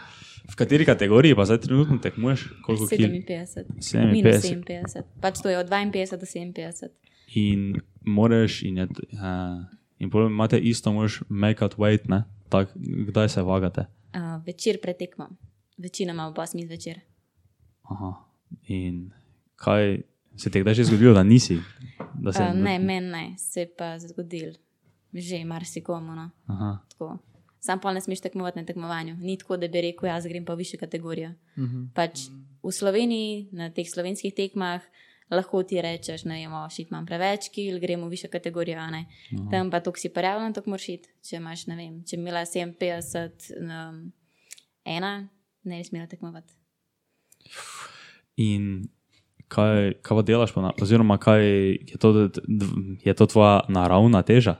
[0.51, 2.45] v kateri kategoriji pa zdaj trenutno tekmuješ?
[2.65, 3.09] Koliko kil?
[3.25, 3.65] 57.
[4.11, 4.61] Minus 57.
[4.65, 5.07] 57.
[5.21, 6.93] Pač to je od 52 do 57.
[7.41, 9.65] In moraš, in, je, uh,
[9.99, 12.23] in potem imate isto, moraš make out weight, ne?
[12.53, 12.73] Tak,
[13.09, 13.89] kdaj se vagate?
[14.13, 15.31] Uh, večer pred tekmo.
[15.77, 16.99] Večinoma ob 8 zvečer.
[17.83, 18.13] Aha.
[18.67, 19.11] In
[19.55, 20.01] kaj
[20.37, 21.59] se ti je kdaj že zgodilo, da nisi?
[22.13, 24.53] Da se, Uh, ne, meni ne, se je pa zgodil.
[25.13, 26.15] Že marsikomu.
[26.15, 26.29] No.
[26.47, 26.79] Aha.
[26.91, 27.17] Tako.
[27.59, 29.15] Sam pa ne smeš tekmovati na tekmovanju.
[29.19, 31.29] Ni tako, da bi rekel, jaz grem pa v višjo kategorijo.
[31.57, 31.87] Uh -huh.
[31.93, 32.19] pač
[32.63, 34.81] v Sloveniji, na teh slovenskih tekmah,
[35.31, 38.79] lahko ti rečeš, ne vem, šit imam preveč kil, gremo v višjo kategorijo.
[38.79, 39.05] a ne.
[39.51, 41.09] Tam pa to, si prijavljen, to moraš iti.
[41.21, 44.11] Če imaš, ne vem, če imela 57, um,
[44.85, 45.27] ena,
[45.65, 46.53] ne bi smela tekmovati.
[48.41, 48.87] In
[49.47, 51.45] kaj, kaj delaš, pa na, oziroma kaj
[51.91, 52.29] je to,
[53.03, 54.57] je to tvoja naravna teža?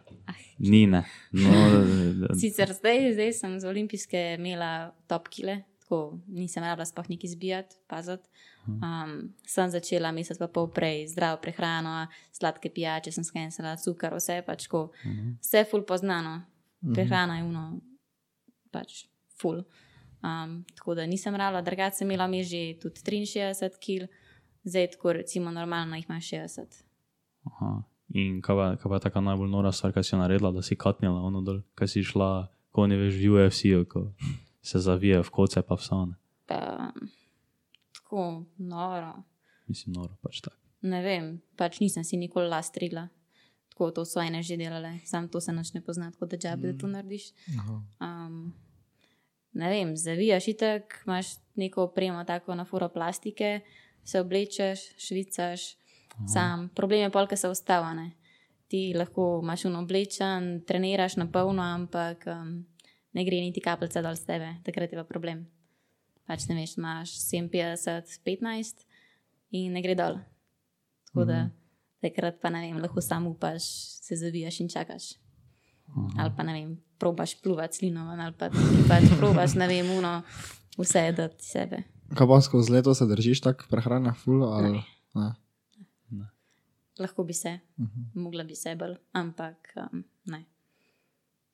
[0.58, 1.04] Ni, ne.
[1.32, 1.52] No,
[2.40, 7.76] Sicer zdaj, zdaj sem z olimpijske imela top kile, tako nisem rabila sploh nekaj zbijati,
[7.88, 8.30] paziti.
[8.66, 14.40] Um, sem začela mesec pa pol prej zdravo prehrano, sladke pijače, sem skensila, cukor, vse
[14.48, 14.88] pač tako.
[15.44, 16.40] Vse ful poznano,
[16.96, 17.66] prehrana je uno,
[18.74, 19.04] pač
[19.38, 19.62] ful.
[20.26, 24.08] Um, tako da nisem rabila, drugače sem imela mi že tudi 63 kil,
[24.64, 26.82] zdaj tako recimo normalno jih imam 60.
[27.44, 27.84] Aha.
[28.10, 30.76] In kaj pa, kaj pa je taka najbolj nora stvar, kaj si naredila, da si
[30.76, 34.08] katnila ono dol, kaj si šla, ko ne veš v UFC-ju, ko
[34.62, 36.18] se zavije v koce pa vsane.
[36.46, 36.92] Pa,
[37.94, 39.14] tako noro.
[39.68, 40.58] Mislim, noro pač tako.
[40.86, 43.08] Ne vem, pač nisem si nikoli lastrila.
[43.74, 46.72] Tako to so ene že delale, sam to se nač ne pozna, tako da džabi,
[46.72, 47.34] da to narediš.
[48.00, 48.54] Um,
[49.56, 53.60] ne vem, zavijaš itek, imaš neko opremo, tako na furo plastike,
[54.04, 55.76] se oblečeš, švicaš,
[56.28, 56.70] sam.
[56.76, 58.12] Problem je polka se ustavane.
[58.68, 62.66] Ti lahko imaš un oblečen, treniraš na polno, ampak um,
[63.14, 65.46] ne gre niti kapljica dol z tebe, takrat je pa problem.
[66.26, 68.88] Pač ne veš, imaš 57, 15
[69.52, 70.18] in ne gre dol.
[71.10, 71.46] Tako da
[72.02, 73.64] takrat pa ne vem, lahko samo upaš,
[74.02, 75.14] se zavijaš in čakaš.
[76.18, 80.22] Ali pa ne vem, probaš pluvati slinovan, ali pa ti pač probaš, ne vem, uno,
[80.78, 81.84] vse dati sebe.
[82.16, 84.82] Kaj pa skozi leto se držiš tako prehrane, ful ali
[85.16, 85.32] ne?
[87.00, 88.06] Lahko bi se, uh -huh.
[88.14, 90.46] mogla bi se bolj, ampak um, ne.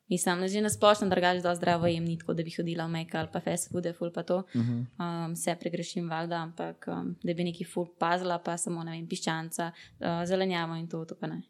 [0.09, 3.19] Mislim, že na splošno drugače, da zdravo jem, ni tako, da bi hodila v Meka
[3.19, 4.37] ali pa fast food, ful pa to.
[4.37, 4.85] Uh -huh.
[5.25, 9.07] um, se pregrešim valjda, ampak um, da bi neki ful pazila, pa samo ne vem,
[9.07, 11.41] piščanca, uh, zelenjavo in to, to pa ne.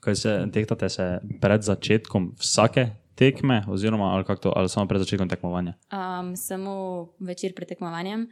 [0.00, 1.06] Kaj se tehtate se
[1.40, 5.74] pred začetkom vsake tekme, oziroma ali, to, ali samo pred začetkom tekmovanja?
[5.92, 8.28] Um, samo večer pred tekmovanjem.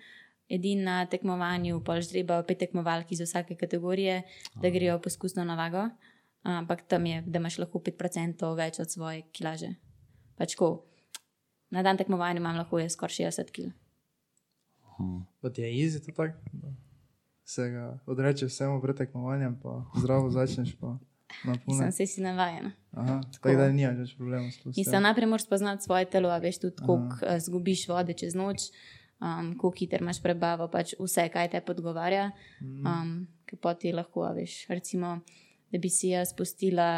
[0.48, 4.22] Edini na tekmovanju, pa že treba pet tekmovalk iz vsake kategorije,
[4.62, 5.90] da grejo poskusno na vago
[6.42, 9.74] ampak tam je, da imaš lahko 5% več od svoje kilaže.
[10.38, 10.84] Pač ko,
[11.74, 13.72] na dan tekmovanja imam lahko skoraj 60 kg.
[15.42, 16.34] Pa ti je easy to tako?
[17.44, 20.74] Se ga odreče vsemu pred tekmovanjem, pa zdravo začneš.
[20.80, 20.98] Pa.
[21.78, 22.72] Sem se si navajen.
[23.34, 24.72] Tako da ni več problema s tem.
[24.76, 28.70] Mislim, najprej moraš spoznati svoje telo, veš tudi, koliko uh, zgubiš vode čez noč,
[29.20, 32.30] um, koliko hiter imaš prebavo, pač vse, kaj te podgovarja.
[32.62, 35.18] Um, Ker pa ti lahko, veš, recimo
[35.72, 36.88] da bi si jaz spustila,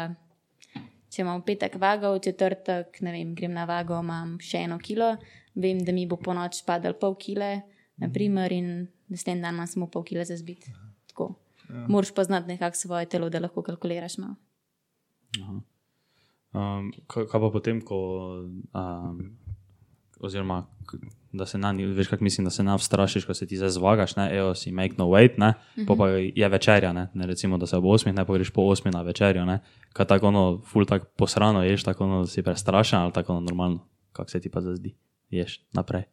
[1.11, 5.13] če imam petek vago, v četrtek, ne vem, grem na vago, imam še eno kilo,
[5.59, 7.53] vem, da mi bo po noč padal pol kile,
[8.01, 8.71] naprimer, in
[9.11, 10.69] tem dan imam samo pol kile za zbit.
[11.11, 11.33] Tako.
[11.71, 11.85] Ja.
[11.87, 14.35] Moraš poznati nekako svoje telo, da lahko kalkuliraš malo.
[16.53, 17.97] Um, kaj pa potem, ko,
[18.73, 19.37] um,
[20.19, 20.65] oziroma
[21.31, 23.69] da se na njih, veš, kako mislim, da se na vstrašiš, ko se ti zdaj
[23.69, 25.97] zvagaš, ne, evo si make no wait, ne, mm -hmm.
[25.97, 29.01] pa je večerja, ne, ne, recimo, da se ob osmih ne pogreš po osmih na
[29.01, 29.59] večerjo, ne,
[29.93, 33.41] kaj tako ono, ful tak posrano ješ, tako ono, da si prestrašen ali tako ono
[33.41, 34.95] normalno, kako se ti pa zazdi,
[35.29, 36.03] ješ naprej.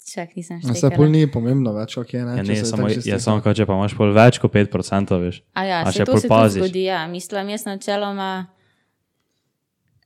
[0.00, 0.68] Čak, nisem še.
[0.70, 2.38] No, se pol ni pomembno več, ok, ne.
[2.40, 5.42] Ja, ne, samo, je samo, kaj, če pa imaš pol več kot 5%, veš.
[5.52, 6.64] A ja, a se to se paziš.
[6.64, 8.30] zgodi, ja, mislim, jaz načeloma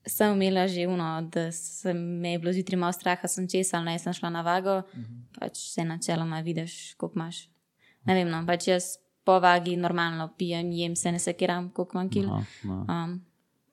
[0.06, 3.84] sem imela že uno, da se mi je bilo zjutraj malo straha, sem česa, ali
[3.84, 4.78] ne sem šla na vago.
[4.78, 5.40] Uh -huh.
[5.40, 7.48] Pač se načeloma vidiš, koliko imaš.
[8.04, 8.84] Ne vem, no, pač jaz
[9.24, 12.28] po vagi normalno pijem, jem se ne sekiram, koliko imam kil.
[12.64, 13.24] Um,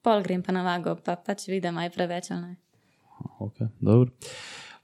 [0.01, 2.55] pol grem pa na vago, pa pač vidim, aj preveč ali ne.
[3.39, 4.11] Ok, dobro.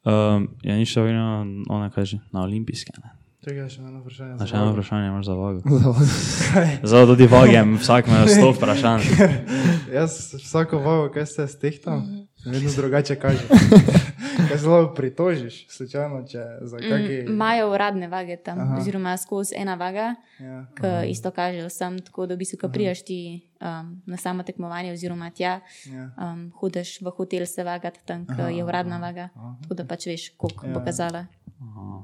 [0.06, 2.94] Um, ja, ni še vedno, ona kaže, na olimpijske.
[3.04, 3.18] Ne?
[3.48, 4.46] Čekaj, še eno vprašanje.
[4.50, 5.62] Še eno vprašanje imaš za vago.
[6.92, 9.08] za tudi vagem, vsak ima sto vprašanj.
[9.94, 12.04] Jaz vsako vago, kaj se stehtam,
[12.46, 13.48] vedno drugače kaže.
[14.48, 17.20] Kaj zelo pritožiš, slučajno, če za mm, kakšne.
[17.30, 18.78] Imajo uradne vage tam, Aha.
[18.78, 20.66] oziroma skozi ena vaga, ja.
[20.78, 23.20] ki isto kaže vsem, tako da bi se, ko prijaš ti
[23.62, 26.10] um, na samo tekmovanje, oziroma tja, ja.
[26.18, 29.56] um, hudiš v hotel se vagati tam, ki je uradna vaga, Aha.
[29.64, 30.74] tako da pač veš, koliko ja.
[30.74, 31.26] bo kazala.
[31.62, 32.04] Aha.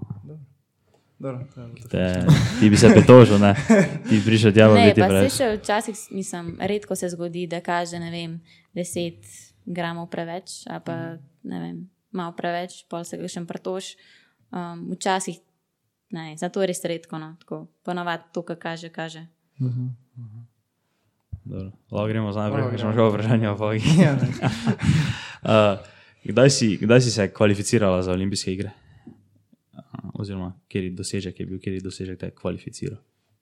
[1.92, 2.26] Te,
[2.60, 3.56] ti bi se pritožil, ne?
[4.10, 5.56] ti bi prišel tja, da bi ti rekel.
[5.58, 8.42] Včasih mislim, redko se zgodi, da kaže vem,
[8.76, 9.14] 10
[9.66, 10.96] gramov preveč, ali pa
[11.44, 11.78] ne vem,
[12.14, 13.96] malo preveč, pol se ga še pritož.
[14.54, 15.40] Um, včasih
[16.14, 19.28] ne, zato je res redko, no, tako ponovadi to, kar kaže, kaže.
[19.60, 19.90] Uh -huh.
[20.18, 20.26] Uh
[21.56, 21.72] -huh.
[21.92, 23.84] Lahko gremo za naprej, če imaš vprašanje o vagi.
[25.44, 25.80] uh,
[26.24, 26.50] kdaj,
[26.82, 28.72] kdaj si se kvalificirala za olimpijske igre?
[30.14, 33.00] oziroma kjer je dosežek, je bil, kjer je dosežek, da je kvalificiral.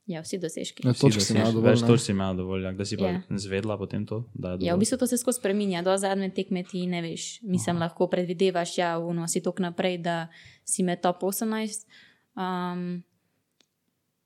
[0.09, 0.83] Ja, vsi dosežki.
[0.87, 1.67] Ja, točk si imel dovolj.
[1.69, 3.19] Več točk si imel dovolj, da si pa ja.
[3.43, 4.23] zvedla potem to.
[4.63, 7.27] Ja, v bistvu to se skozi spreminja, do zadnje tekme ti ne veš.
[7.45, 7.85] Mislim, Aha.
[7.85, 10.17] lahko predvidevaš, ja, uno si tok naprej, da
[10.65, 11.85] si med top 18.
[12.33, 13.03] Um,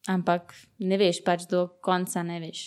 [0.07, 2.63] ampak ne veš, pač do konca ne veš.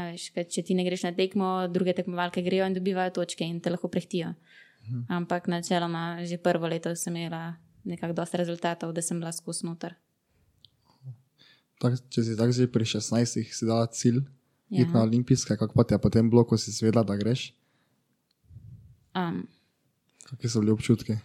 [0.00, 3.70] veš če ti ne greš na tekmo, druge tekmovalke grejo in dobivajo točke in te
[3.70, 4.32] lahko prehtijo.
[4.86, 5.06] Mhm.
[5.12, 9.94] Ampak načeloma že prvo leto sem imela nekako dosta rezultatov, da sem bila skozi noter.
[11.82, 14.22] Tak, če si tako že pri 16, si dala cilj
[14.70, 14.82] ja.
[14.82, 17.50] iti na olimpijske, kako pa ti je potem bilo, ko si svedla, da greš?
[19.16, 19.44] Um,
[20.26, 21.18] Kakšni so bili občutki?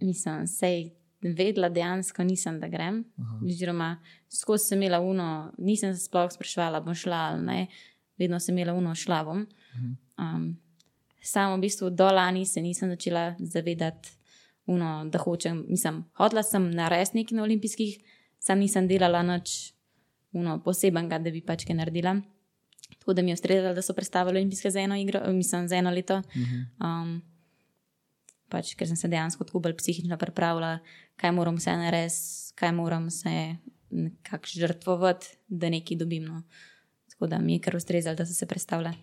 [0.00, 3.02] Nisem se vedela, dejansko nisem, da grem.
[3.42, 3.96] Oziroma,
[4.30, 7.58] skozi sem imela uno, nisem se sploh sprašvala, bom šla ali ne,
[8.18, 9.46] vedno sem imela uno šlavom.
[10.18, 10.46] Um,
[11.22, 14.14] samo v bistvu do lani se nisem začela zavedati
[14.66, 15.64] uno, da hočem.
[15.68, 17.98] Mislim, hodila sem na resnik na olimpijskih,
[18.38, 19.22] sam nisem delala
[20.32, 22.16] nič posebenega, da bi pač kaj naredila.
[22.98, 25.90] Tako da mi je ustrezalo, da so predstavili olimpijske za eno, igro, mislim, za eno
[25.90, 26.22] leto.
[26.80, 27.20] Um,
[28.48, 30.78] pač, ker sem se dejansko tako bolj psihično pripravila,
[31.20, 33.56] kaj moram vse narediti, kaj moram se
[33.90, 36.24] nekako žrtvovati, da nekaj dobim.
[36.24, 36.42] No.
[37.12, 38.96] Tako da mi je kar ustrezalo, da so se predstavljali.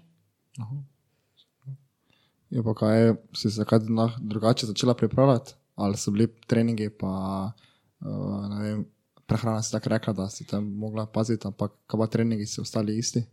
[2.50, 3.80] Je pa kaj, si se kaj
[4.20, 7.52] drugače začela pripravljati, ali so bili treningi, pa
[8.00, 8.86] uh, vem,
[9.26, 12.98] prehrana si tako rekla, da si tam mogla paziti, ampak kaj pa treningi so ostali
[12.98, 13.26] isti?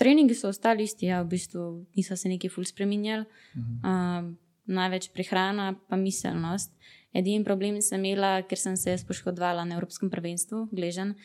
[0.00, 1.64] treningi so ostali isti, ja, v bistvu
[1.96, 3.26] niso se neki ful spremenjali.
[3.84, 4.32] Um,
[4.70, 6.72] največ prehrana, pa miselnost.
[7.12, 11.16] Edini problem sem imela, ker sem se poškodovala na Evropskem prvenstvu, gležen,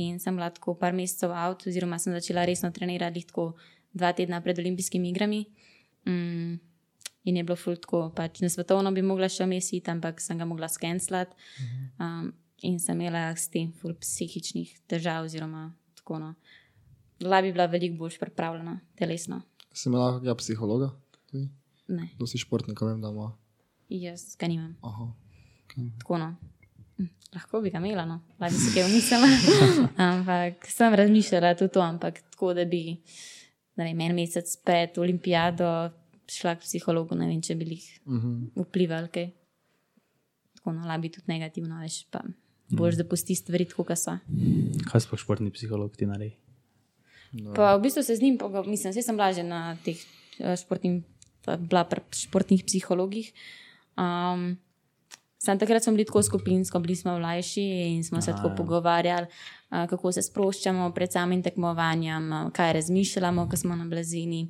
[0.00, 3.52] in sem bila tako par mesecev avt, oziroma sem začela resno trenirati tako
[3.94, 5.44] dva tedna pred olimpijskimi igrami.
[6.08, 6.56] Mm,
[7.30, 10.48] in je bilo ful tako, pač na svetovno bi mogla še mesiti, ampak sem ga
[10.48, 11.36] mogla skenslati.
[12.00, 12.32] Um,
[12.64, 16.32] in sem imela s tem ful psihičnih težav, oziroma tako no.
[17.18, 19.42] Bila bi bila veliko bolj pripravljena, telesno.
[19.72, 20.90] Si imela ja, psihologa?
[21.26, 21.48] Tudi?
[21.88, 23.30] Ne, To si športnik, vem, da ima.
[23.90, 24.74] jaz ga nimam.
[24.82, 25.06] Aha.
[25.98, 26.28] Tako no.
[26.96, 29.28] Hm, Lahko bi ga imela, no, lahko bi si kaj umislila.
[30.08, 32.96] ampak sem razmišljala tudi to, ampak tako, da bi,
[33.76, 35.68] da vem, en mesec pred olimpijado
[36.26, 38.30] šla k psihologu, ne vem, če bi jih Mhm.
[38.56, 39.26] vplivali kaj.
[40.54, 42.22] Tako no, lahko bi tudi negativno, veš, pa
[42.70, 44.18] boš da pusti stvari kot so.
[44.90, 46.36] Kaj sploh športni psiholog ti naredi?
[47.54, 49.98] Pa v bistvu se z njim pogovarjam, mislim, vse sem bila že na teh
[50.38, 51.02] eh, športnih,
[51.66, 53.32] bila pri športnih psihologih.
[53.98, 54.54] Um,
[55.44, 58.54] Sam takrat smo bili tako skupinsko, bili smo mlajši in smo se Aha, tako ja.
[58.56, 59.26] pogovarjali,
[59.68, 64.48] kako se sproščamo pred samim tekmovanjem, kaj razmišljamo, ko smo na blazini.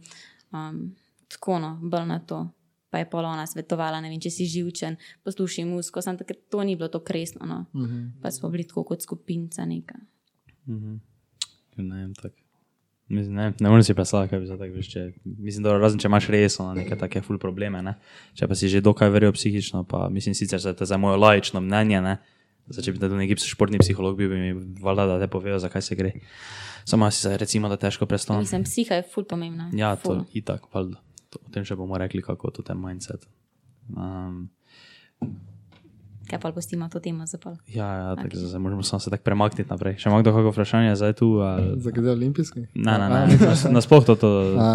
[0.52, 0.94] Um,
[1.28, 2.46] tako no, bolj na to.
[2.94, 4.94] Pa je polona svetovala, ne vem, če si živčen,
[5.26, 7.42] poslušaj musko, sam takrat to ni bilo tako resno.
[7.42, 7.64] No.
[7.74, 8.20] Mhm.
[8.22, 9.98] Pa smo bili tako kot skupinca neka.
[10.70, 11.00] Mhm.
[11.82, 12.38] Ne vem, tako.
[13.08, 14.92] Mislim, ne, ne morem si predstavljati, kaj bi za tako veš.
[14.92, 17.96] Če, mislim, da razen če imaš resno neke take ful probleme, ne?
[18.38, 22.00] če pa si že dokaj verjel psihično, pa mislim sicer za, za moje lajično mnenje,
[22.00, 22.14] ne?
[22.70, 25.82] Zdaj, če bi tu neki športni psiholog bil, bi mi valjda, da te povedal, zakaj
[25.82, 26.14] se gre.
[26.86, 28.46] Samo si se recimo, da težko predstavljam.
[28.46, 29.68] Mislim, psiha je ful pomembna.
[29.74, 30.14] Ja, ful.
[30.14, 31.02] to je itak, valjda.
[31.36, 33.26] O tem še bomo rekli, kako to je mindset.
[33.90, 34.48] Um,
[36.24, 37.52] Kaj pa pustimo to temo za pol?
[37.68, 38.40] ja, ja tako, okay.
[38.42, 39.98] zdaj moramo samo se tako premakniti naprej.
[39.98, 41.26] Še ima kdo kakšno vprašanje zdaj tu?
[41.38, 41.74] Ali...
[41.76, 42.60] Za kdaj olimpijski?
[42.74, 43.20] Ne, ne, ne.
[43.38, 44.30] nas- Nasploh to, to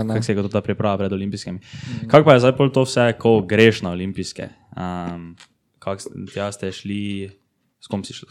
[0.06, 1.58] kako se je to ta priprava pred olimpijskimi.
[2.06, 4.46] Kako pa je zdaj pol to vse, ko greš na olimpijske?
[4.78, 5.34] Um,
[5.80, 7.34] kako ste- tja ste šli,
[7.80, 8.30] s kom si šli?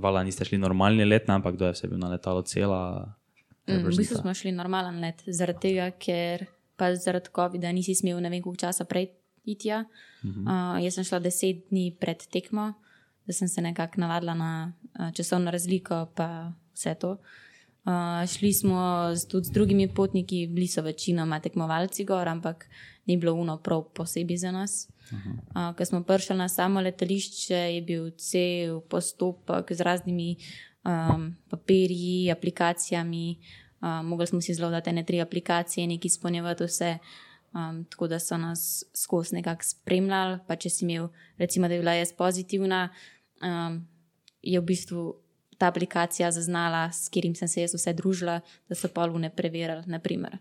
[0.00, 3.12] Vala niste šli normalni let, ne, ampak kdo je vse bil na letalo cela?
[3.68, 8.20] Mm, v bistvu smo šli normalen let, zaradi tega, ker pa zaradi COVID-a nisi smel
[8.20, 9.10] ne vem koliko časa prej
[9.44, 9.68] iti.
[9.68, 9.84] Ja.
[10.22, 12.72] Uh, jaz sem šla deset dni pred tekmo,
[13.26, 17.16] da sem se nekako navadila na uh, časovno razliko, pa vse to.
[17.82, 22.68] Uh, šli smo z, tudi z drugimi potniki, bili so večinoma tekmovalci gor, ampak
[23.06, 24.88] ni bilo uno prav posebej za nas.
[25.10, 30.36] Uh, Ko smo prišli na samo letališče, je bil cel postopek z raznimi
[30.84, 33.38] um, papirji, aplikacijami.
[33.82, 36.98] Um, mogli smo si zelo dati ne tri aplikacije, nekaj izpolnjevati vse.
[37.52, 40.38] Um, tako da so nas skozi nekako spremljali.
[40.46, 42.88] Pa če si imel, recimo, da je bila jaz pozitivna,
[43.42, 43.82] um,
[44.42, 45.02] je v bistvu
[45.58, 49.84] ta aplikacija zaznala, s katerim sem se jaz vse družila, da so polune preverjali.
[49.86, 50.38] Naprimer.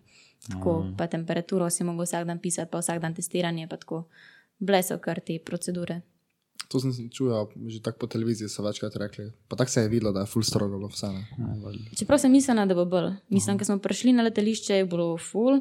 [0.49, 4.08] Tako, pa temperaturo si mogel vsak dan pisati, pa vsak dan testiranje, pa tako.
[4.60, 6.01] Bile so kar te procedure.
[6.67, 9.32] To sem si čuval, že tako po televiziji so večkrat rekli.
[9.47, 11.08] Pa tako se je videlo, da je full strogo bilo vse.
[11.08, 11.74] Ne?
[12.00, 13.12] Čeprav sem mislila, da bo bolj.
[13.30, 15.60] Mislim, ker smo prišli na letališče, je bilo full.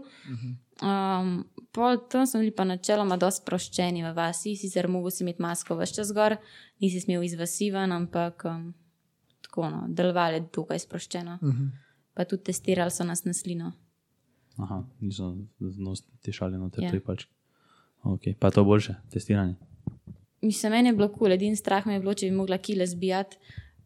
[0.81, 5.43] Um, pol tam smo bili pa načeloma dosti sproščeni v vasi, sicer mogo si imeti
[5.43, 6.37] masko vse čas gor,
[6.81, 8.71] nisi smel iz vasi ven, ampak um,
[9.45, 11.39] tako no, delovali je dokaj sproščeno.
[12.15, 13.73] Pa tudi testirali so nas na slino.
[14.59, 16.95] Aha, niso nos tišali na te Ja.
[16.95, 17.01] ja.
[17.01, 17.33] palčke.
[18.05, 18.35] Okay.
[18.39, 19.57] Pa to boljše, testiranje.
[20.43, 21.33] Mislim, meni je bilo kul, cool.
[21.33, 23.37] edini strah me je bilo, če bi mogla kile zbijati,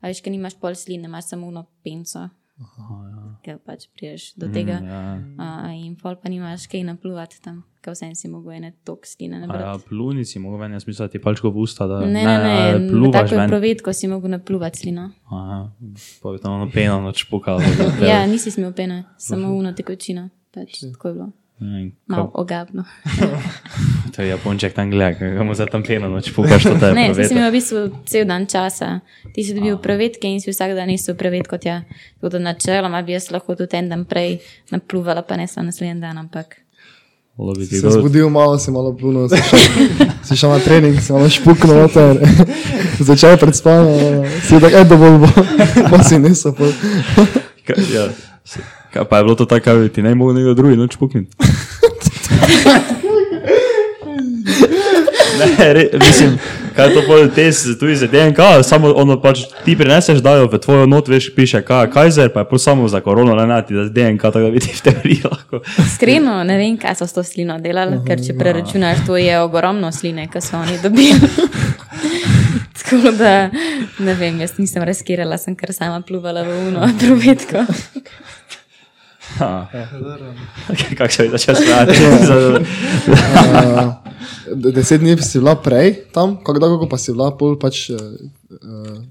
[0.00, 2.28] a veš, ker nimaš pol sline, imaš samo eno penco.
[2.54, 3.22] Aha, ja.
[3.42, 4.76] Ker pač priješ do tega.
[4.78, 5.46] Mm, ja.
[5.66, 9.40] Uh, in pol pa nimaš kaj napluvati tam, ker vsem si mogel ene tok sline
[9.40, 9.88] ja, nabrati.
[9.88, 12.92] plunici, mogo ven, jaz mislim, da ti palčko v usta, da Ne, ne, ne, ne
[12.92, 15.08] pluvaš tako je provedko si mogel napluvati slino.
[15.34, 15.58] Aha,
[16.22, 17.60] pa bi tam ono peno noč pukalo.
[18.10, 20.28] Ja, nisi smel pene, samo uno tekočino.
[20.54, 21.30] Pač, tako je bilo.
[22.06, 22.84] Malo ogabno.
[24.16, 27.10] To je Japonček tam gleda, kako mu za tam peno noč pukaš, to te Ne,
[27.10, 29.00] je imel v bistvu cel dan časa.
[29.34, 31.82] Ti si dobil prevedke in si vsak dan nisel prevedko tja.
[32.20, 34.38] Tako da načeloma bi jaz lahko tudi en dan prej
[34.70, 36.62] napluvala, pa ne samo naslednji dan, ampak.
[37.70, 39.58] Se zbudil malo, si malo plunil, si šel,
[40.26, 42.22] si šel na trening, si malo špuknil noter.
[43.10, 45.30] Začel pred spanjem, si tako, edo bolj bo,
[45.90, 46.54] pa si niso.
[46.54, 46.70] pol.
[47.74, 48.12] Ja.
[49.08, 51.32] pa je bilo to tako, da ti ne mogo nekdo drugi noč pukniti?
[55.38, 56.38] Ne, re, mislim,
[56.76, 60.86] kaj to pol test, tudi za DNK, samo ono pač ti prineseš, dajo v tvojo
[60.86, 64.22] not, veš, piše K- Kaiser, pa je pol samo za korono, ne nati, da DNK,
[64.22, 65.60] tako da ti v teoriji lahko.
[65.86, 69.92] Iskreno ne vem, kaj so s to slino delali, ker če preračunaš, to je ogromno
[69.92, 71.20] sline, ki so oni dobili.
[72.84, 73.50] Tako da
[73.98, 77.64] ne vem, jaz nisem razkirala, sem kar sama pluvala v uno, provedko.
[80.98, 81.92] Kako se je začel smejati?
[81.92, 82.64] Uh,
[84.56, 87.98] de- deset dni si bila prej tam, kako dolgo pa si bila, pol pač, uh,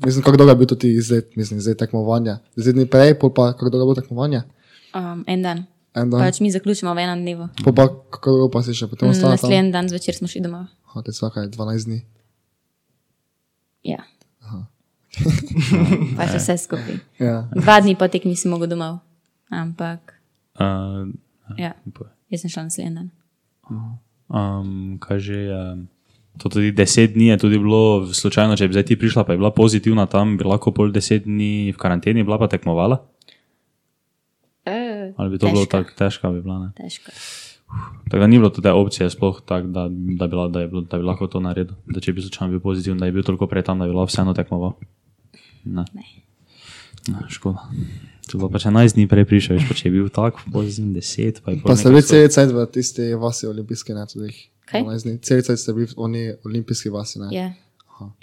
[0.06, 2.40] mislim, kako dolgo je bil tudi izlet, mislim, izlet tekmovanja.
[2.56, 4.42] Deset dni prej, pol pa kako dolgo je bilo tekmovanje?
[4.96, 5.66] Um, en dan.
[5.96, 6.22] En dan.
[6.22, 7.50] Pač mi zaključimo v enem dnevu.
[7.64, 9.50] Pol pa kako dolgo pa si še potem ostala tam?
[9.50, 10.70] Naslednji dan zvečer smo šli domov.
[10.94, 12.00] Ha, te vsaka je 12 dni.
[13.84, 14.04] Ja.
[16.18, 16.98] pač vse skupaj.
[17.22, 17.46] Ja.
[17.54, 19.02] Dva dni po tekmi si mogel domov.
[19.54, 20.13] Ampak,
[20.56, 21.10] Uh,
[21.58, 21.74] ja,
[22.30, 23.08] jaz sem šla naslednji dan.
[24.30, 25.62] um, kaj že je?
[26.36, 29.38] To tudi deset dni je tudi bilo, slučajno, če bi zdaj ti prišla, pa je
[29.38, 33.06] bila pozitivna tam, bi lahko pol deset dni v karanteni bila pa tekmovala?
[34.66, 36.70] E, Ali bi to bilo težka, tako težko, bi bila, ne?
[36.74, 37.12] Težko.
[38.04, 40.82] Tako da ni bilo tudi opcije sploh tak, da, da, bi, la- da, je bilo,
[40.82, 41.76] da bi lahko to naredil.
[41.86, 44.10] Da če bi slučajno bil pozitiven, da je bil toliko prej tam, da bi lahko
[44.10, 44.74] vseeno tekmoval.
[45.66, 45.86] Ne.
[45.94, 46.04] Ne.
[47.12, 47.68] Ne, škoda.
[48.30, 50.94] To je bilo pač 11 dni prej prišel, veš, pa če je bil tak, pozitiven
[50.96, 54.32] 10, pa je pol Pa ste bili cel cel v tisti vasi olimpijske, ne tudi
[54.32, 54.40] jih.
[54.64, 54.86] Kaj?
[54.88, 55.16] 12 dni.
[55.28, 57.28] Cel cel ste bili v oni olimpijski vasi, ne?
[57.36, 57.52] Ja.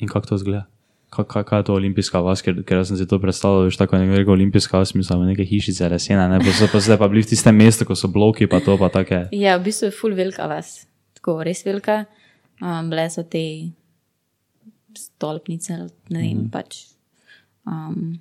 [0.01, 0.65] In kako to zgleda?
[1.11, 3.99] Kaj, kaj, kaj je to olimpijska vas, ker, ker sem si to predstavljal, veš, tako
[4.01, 7.25] nekaj rekel olimpijska vas, mislim, neke hišice, lesene, ne, pa so pa zdaj pa bili
[7.27, 9.27] v tistem mestu, ko so bloki, pa to, pa take.
[9.35, 10.87] ja, v bistvu je full velika vas.
[11.19, 12.05] Tako res velika.
[12.63, 13.43] Um, bile so te
[14.97, 15.77] stolpnice,
[16.15, 16.51] ne vem, mm -hmm.
[16.55, 16.95] pač.
[17.67, 18.21] Um,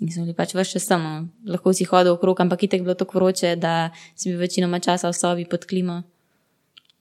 [0.00, 3.90] Nisem bili pač vse samo, lahko si hodil okrog, ampak itek bilo tako vroče, da
[4.14, 6.02] si bil večinoma časa v sobi pod klimo.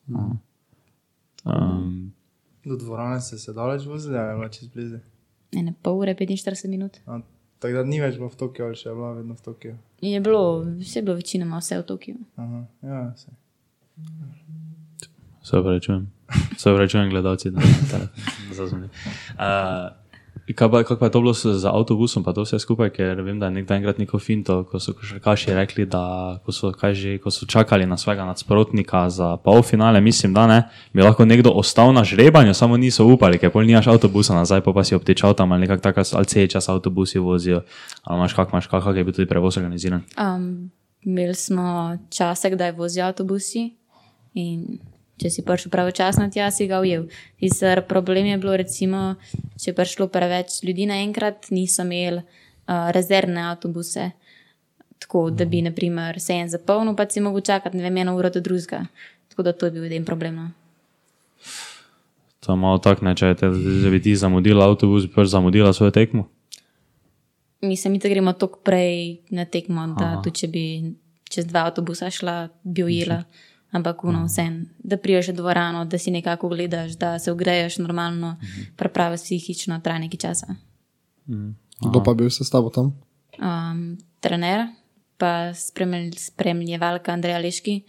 [0.08, 2.14] Um,
[2.66, 4.98] Do dvorane se je daleč vozili, ali je bila čez blizu.
[5.54, 6.98] Ene pol ure, 45 minut.
[7.06, 7.20] A,
[7.60, 9.78] Tako da ni več bilo v Tokiu, ali še je bila vedno v Tokiu.
[10.06, 10.42] In je bilo,
[10.78, 12.18] vse je bilo večinoma vse v Tokiu.
[12.38, 13.32] Aha, ja, se.
[15.42, 16.04] se opravičujem,
[16.58, 18.10] se opravičujem, gledalci, da ne
[18.60, 18.90] razumem.
[19.38, 19.90] Uh,
[20.48, 23.22] Kaj pa, kako pa je to bilo s- za avtobusom, pa to vse skupaj, ker
[23.22, 26.04] vem, da je nekdaj enkrat neko finto, ko so košarkaši rekli, da
[26.40, 30.60] ko so, že, ko so čakali na svojega nasprotnika za polfinale, mislim, da ne,
[30.94, 34.72] bi lahko nekdo ostal na žrebanju, samo niso upali, ker pol nimaš avtobusa nazaj, pa,
[34.72, 37.62] pa si obtečal tam ali nekako tako, ali cel čas avtobusi vozijo,
[38.04, 40.02] ali imaš kak, imaš kak, kak je bil tudi prevoz organiziran.
[40.16, 40.72] Um,
[41.02, 41.68] imeli smo
[42.10, 43.76] čase, kdaj vozijo avtobusi
[44.34, 44.80] in
[45.18, 47.08] če si prišel pravočasno tja, si ga ujel.
[47.42, 49.16] Sicer problem je bilo, recimo,
[49.58, 54.12] če je prišlo preveč ljudi naenkrat, niso imeli uh, rezervne avtobuse.
[55.02, 58.32] Tako da bi, naprimer, se en zapolnil, pa si mogel čakati, ne vem, eno uro
[58.34, 58.86] do drugega.
[59.30, 60.40] Tako da to je bil en problem.
[60.42, 60.48] No.
[62.46, 65.94] To je malo tako, če te, če bi ti zamudila avtobus, bi pač zamudila svojo
[65.94, 66.28] tekmo.
[67.66, 70.22] Mislim, mi te gremo toliko prej na tekmo, da Aha.
[70.26, 70.64] tudi če bi
[71.30, 73.24] čez dva avtobusa šla, bi ujela.
[73.72, 74.46] Ampak uno vse,
[74.80, 78.38] da priješ v dvorano, da si nekako gledaš, da se ugreješ normalno,
[78.76, 80.56] prepraviš psihično, traja nekaj časa.
[81.82, 82.96] Kdo pa je bil s tabo tam?
[83.38, 84.68] Um, trener,
[85.18, 87.82] pa spremlj, spremljevalka Andreja Leški,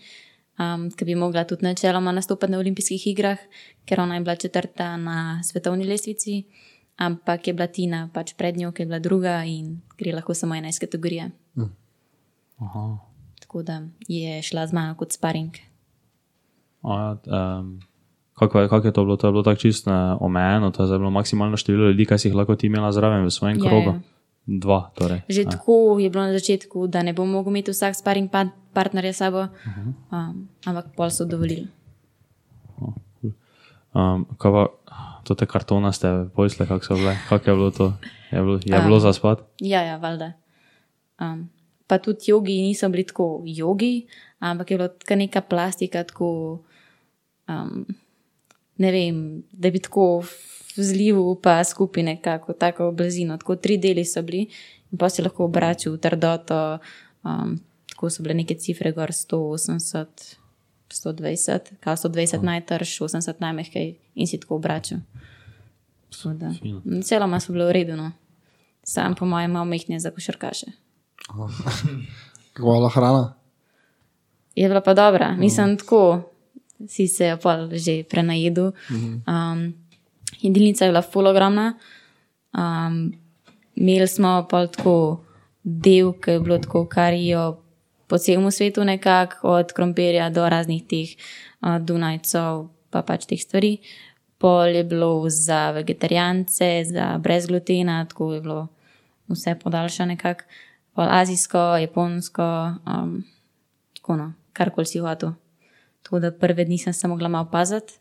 [0.58, 3.38] um, ki bi mogla tudi načeloma nastopati na olimpijskih igrah,
[3.86, 6.42] ker ona je bila četrta na svetovni lestvici,
[6.96, 10.54] ampak je bila Tina pač pred njo, ki je bila druga in gre lahko samo
[10.54, 11.30] ena iz kategorije.
[12.58, 12.98] Aha.
[13.40, 15.67] Tako da je šla z mano kot sparing.
[16.80, 17.80] Um,
[18.32, 19.16] kako, je, kako je to bilo?
[19.16, 22.34] To je bilo tako čisto omejeno, to je bilo maksimalno število ljudi, kaj si jih
[22.34, 23.90] lahko ti imela zraven v svojem Ja, krogu.
[23.90, 24.00] ja.
[24.48, 25.20] Dva, torej.
[25.28, 29.12] Že tako je bilo na začetku, da ne bom mogel imeti vsak sparing pa- partnerja
[29.12, 29.44] s sabo,
[30.08, 30.32] um,
[30.64, 31.68] ampak pol so dovolili.
[33.90, 34.62] Um, kaj pa,
[35.20, 37.86] to te kartonaste pojsle, kako so bile, kako je bilo to?
[38.30, 39.38] Je bilo, je bilo za spat?
[39.58, 40.32] Ja, ja, valjda.
[41.18, 41.48] Um,
[41.86, 44.06] pa tudi jogi niso bili tako jogi,
[44.38, 46.58] ampak je bila neka plastika, tako
[47.49, 47.86] um,
[48.78, 50.22] ne vem, da bi tako
[50.76, 53.36] v zlivu pa skupaj nekako tako blizino.
[53.38, 54.46] Tako tri deli so bili
[54.92, 56.78] in pa si lahko obračal v trdoto,
[57.24, 57.57] um,
[57.90, 60.38] tako so bile neke cifre, gor 180.
[60.88, 64.99] 120, kaj 120 najtrž, 80 najmehkej in si tako obračal.
[66.24, 66.49] Da,
[67.05, 68.12] Celoma so bile v redu, no.
[68.82, 70.66] sam po mojem malo mehne za košarkaše.
[72.57, 73.34] Kako je bila hrana?
[74.57, 76.27] Je bila pa dobra, mislim tako,
[76.86, 78.72] si se je pa že prenajedel.
[79.26, 79.74] Um,
[80.40, 81.74] jedilnica je bila fulogromna.
[82.54, 83.12] Um,
[83.74, 85.24] imeli smo pa tako
[85.62, 87.60] del, ki je bilo tako karijo
[88.06, 91.08] po celem svetu, nekako od krompirja do raznih teh
[91.60, 93.78] uh, Dunajcev, pa pač teh stvari.
[94.38, 98.68] Pol je bilo za vegetarijance, za brez glutena, tako je bilo
[99.28, 100.44] vse podaljšano nekako.
[100.94, 103.24] Pol azijsko, japonsko, um,
[103.94, 105.34] tako no, karkoli si hotel.
[106.09, 107.92] Tako da prve dni sem se mogla malo paziti.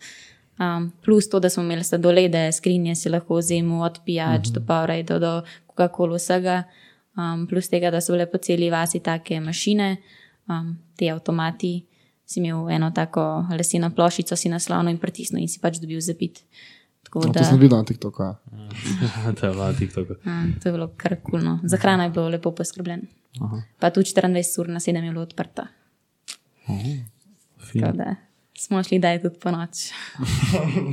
[0.59, 4.53] Um, plus to, da smo imeli sladolede, skrinje si lahko vzemal od pijač mm -hmm.
[4.53, 6.63] do Powerade do Coca-Cola vsega.
[7.17, 9.97] Um, plus tega, da so bile po celi vasi take mašine,
[10.47, 11.85] um, te avtomati,
[12.25, 16.43] si imel eno tako leseno ploščico, si naslovno in pritisnil in si pač dobil zapit.
[17.03, 18.23] Tako No, da, to sem videl na TikToku.
[18.23, 18.35] Ja.
[19.39, 20.13] to je bilo na TikToku.
[20.25, 21.59] a, to je bilo kar kulno.
[21.63, 23.03] Za hrano je bilo lepo poskrbljeno.
[23.79, 25.61] Pa tudi 24 ur na 7 je bilo odprto.
[26.65, 27.16] Fin.
[27.57, 28.15] Tako da
[28.57, 29.69] smo šli, da je tudi po noč.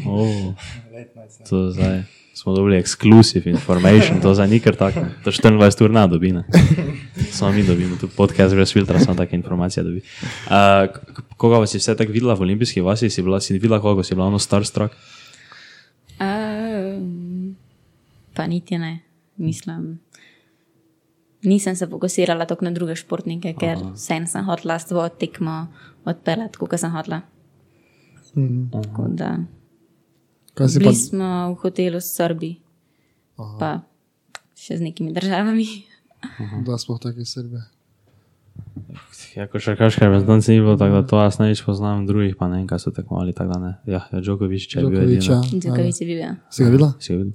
[0.07, 0.55] Oh,
[1.49, 2.03] to zdaj
[2.35, 5.01] smo dobili exclusive information, to zdaj ni kar tako.
[5.25, 6.35] To 24 ur na dobi.
[7.31, 10.03] Samo mi dobimo, tu podcast brez filtra, samo take informacije dobi.
[10.47, 10.53] Uh,
[11.37, 13.11] koga vas je vse tako videla v olimpijski vasi?
[13.11, 14.95] Si bila, si videla koga, si bila ono starstruck?
[16.21, 17.57] Um,
[18.35, 19.01] pa niti ne,
[19.37, 19.99] mislim.
[21.43, 25.67] Nisem se fokusirala tako na druge športnike, ker vsem sem hotela svojo tekmo
[26.05, 27.21] odpeljati, kot sem hotela.
[28.73, 29.37] Tako da.
[30.55, 32.57] Kaj si pa, Bili smo v hotelu s Srbi,
[33.37, 33.81] pa
[34.59, 35.67] še z nekimi državami.
[36.67, 37.63] da sploh tako iz Srbije?
[39.35, 42.47] Ja, ko še kažkaj reprezentanci ni bilo, tako da to jaz največ poznam, drugih pa
[42.47, 43.73] ne vem, kaj so tekmovali, tako da ne.
[43.91, 45.07] Ja, ja Djokovic, če je bil ja.
[45.09, 45.61] edini.
[45.65, 46.21] Djokovic je bil.
[46.23, 46.35] Ja.
[46.55, 46.93] Si ga videla?
[47.03, 47.35] Si ga videl?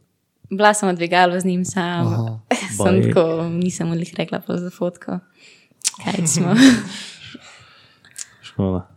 [0.50, 2.08] Bila sem odvigala z njim, sam,
[2.80, 5.20] sem tako, nisem mu jih rekla pa za fotko.
[6.00, 6.56] Kaj smo?
[8.60, 8.88] Škoda.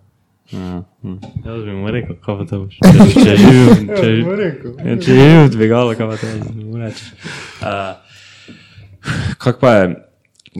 [0.50, 1.18] Ja, hm.
[1.46, 2.78] Jaz bi mu rekel, kaj pa to boš.
[2.82, 4.08] Če, če živim, če,
[4.40, 4.72] rekel.
[4.82, 7.12] ja, če živim dvigalo, kaj pa to mu rečeš.
[7.62, 7.94] Uh,
[9.44, 9.84] kak pa je,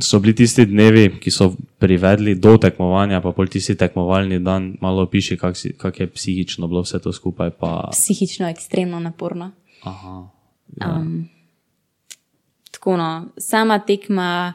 [0.06, 1.50] so bili tisti dnevi, ki so
[1.82, 6.70] privedli do tekmovanja, pa pol tisti tekmovalni dan, malo piši, kak, si, kak je psihično
[6.70, 7.50] bilo vse to skupaj.
[7.58, 9.50] Pa, Psihično ekstremno naporno.
[9.82, 10.20] aha,
[10.80, 11.26] Um,
[12.70, 14.54] tako no, sama tekma,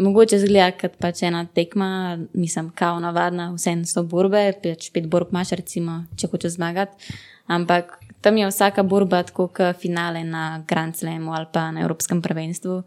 [0.00, 5.32] mogoče zgleda kot pač ena tekma, nisem kao navadna, vse so borbe, pač pet borb
[5.34, 7.12] imaš, recimo, če hočeš zmagati.
[7.50, 12.22] Ampak tam je vsaka borba tako kot finale na Grand Slamu ali pa na Evropskem
[12.22, 12.82] prvenstvu.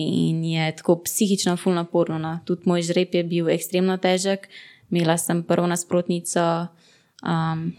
[0.00, 2.18] In je tako psihično, fulno naporno.
[2.18, 2.38] No.
[2.46, 4.48] Tudi moj žreb je bil ekstremno težek.
[4.90, 6.42] Imela sem prvo nasprotnico,
[7.22, 7.70] um,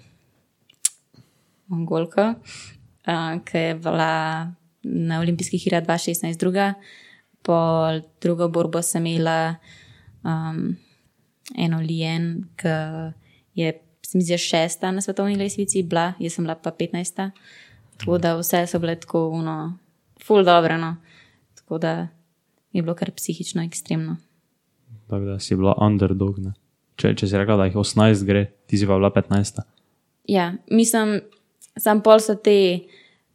[1.71, 2.33] Mongolko,
[3.07, 4.11] uh, ki je bila
[4.83, 6.73] na olimpijskih igrah 2016, druga.
[7.41, 9.55] Pol drugo borbo sem imela
[10.23, 10.75] um,
[11.57, 12.73] eno lijen, ki
[13.61, 13.73] je,
[14.05, 17.29] se mi zdi, šesta na svetovni lesvici, bila, jaz sem bila pa 15.
[17.97, 19.77] Tako da vse so bile tako, no,
[20.23, 20.77] full dobro.
[20.77, 20.95] No.
[21.55, 22.07] Tako da
[22.71, 24.17] je bilo kar psihično ekstremno.
[25.07, 26.39] tako da si bila underdog.
[26.39, 26.53] Ne?
[26.95, 29.61] Če, če si rekla, da jih 18 gre, ti si pa bila 15.
[30.29, 31.19] Ja, mislim,
[31.77, 32.79] sam pol so te,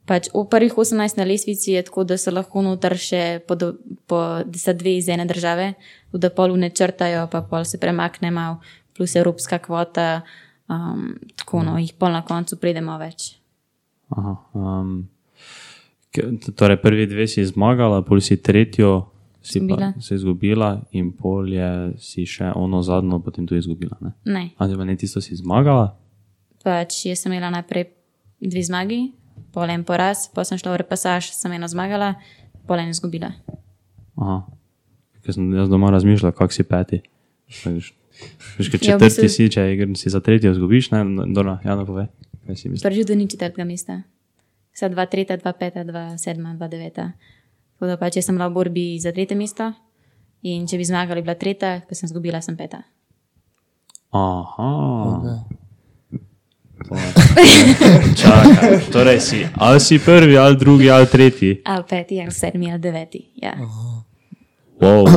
[0.07, 3.75] pač v prvih 18 na lesvici je tako, da se lahko noter še po, do-
[4.07, 4.21] po
[4.55, 5.75] so dve iz ene države,
[6.13, 8.61] da pol ne črtajo, pa pol se premakne malo,
[8.95, 10.23] plus evropska kvota,
[10.67, 13.35] um, tako no, jih pol na koncu pridemo več.
[14.09, 15.09] Aha, um,
[16.55, 19.11] torej, prvi dve si zmagala, pol si tretjo
[19.43, 19.93] si Izgubila.
[19.93, 23.95] pa, si izgubila, in pol je si še ono zadnjo, potem tudi izgubila.
[24.01, 24.11] Ne?
[24.25, 25.95] Ne, Ali pa ne tisto si zmagala?
[26.65, 27.85] pač jaz sem imela najprej
[28.43, 29.13] dve zmagi,
[29.53, 32.15] pol en poraz, pa sem šla v repasaž, sem eno zmagala,
[32.67, 33.33] pol en izgubila.
[34.17, 34.43] Aha.
[35.23, 37.03] Ker sem jaz doma razmišljala, kak si peti.
[37.49, 37.93] Veš,
[38.71, 39.63] ker Ja, v četrti bistvu- si, če
[39.95, 42.07] si za tretjo izgubiš, ne, Dona, Jana pove.
[42.47, 42.83] Kaj si misliš?
[42.83, 44.03] Prvi da ni četrtega mesta.
[44.73, 47.13] Vsa 2, 3, 2, 5, 2, 7, 2, 9.
[47.75, 49.73] Tako da pač jaz sem bila v borbi za tretje mesto
[50.43, 52.85] in če bi zmagali, bi bila tretja, ker sem izgubila, sem peta.
[54.13, 54.71] Aha.
[55.17, 55.57] Okay.
[58.15, 61.63] Čakaj, torej si, ali si prvi, ali drugi, ali tretji.
[61.65, 63.27] Ali peti, ali sedmi, ali deveti.
[63.35, 63.55] Ja.
[64.77, 65.09] Wow,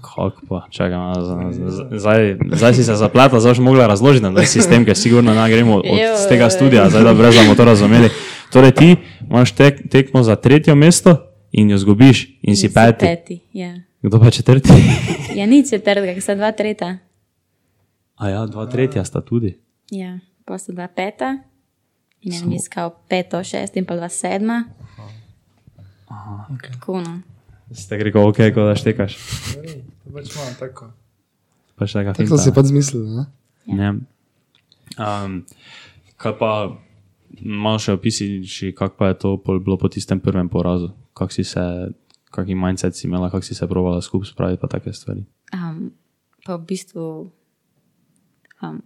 [0.00, 2.20] kako pa, čakaj, malo za- za- zdaj,
[2.52, 5.76] zdaj si se zapletla, zdaj boš mogla razložiti na ta sistem, ker sigurno ne gremo
[5.76, 8.08] od Jo, z tega studia, zdaj da brez da bomo to razumeli.
[8.48, 11.16] Torej ti imaš tek, tekmo za tretje mesto
[11.52, 12.98] in jo zgubiš in si peti.
[13.00, 13.74] peti ja.
[13.98, 14.70] Kdo pa četrti?
[15.34, 16.98] ja, ni četrtega, ker sta dva tretja.
[18.14, 19.58] A ja, dva tretja sta tudi.
[19.90, 20.18] Ja,
[20.48, 21.36] pa sta dva peta.
[22.26, 24.64] In en je iskal peto, šest in pa dva sedma.
[26.50, 26.72] Okay.
[26.72, 27.20] Tako no.
[27.72, 29.18] Ste rekel, ok, ko da štekaš.
[30.08, 30.88] Pač imam tako.
[31.76, 33.24] Pa še nekaj Tako si pač zmislili, ne?
[33.68, 33.88] Ne.
[34.96, 35.42] Um,
[36.18, 36.50] kaj pa,
[37.44, 38.40] malo še opisi,
[38.74, 40.90] kako pa je to pol bilo po tistem prvem porazu?
[41.12, 41.62] Kak si se,
[42.34, 45.28] kakšen mindset si imela, kako si se provala skupaj spraviti, pa take stvari.
[45.52, 45.92] Um,
[46.42, 47.04] pa v bistvu.
[48.64, 48.80] Um,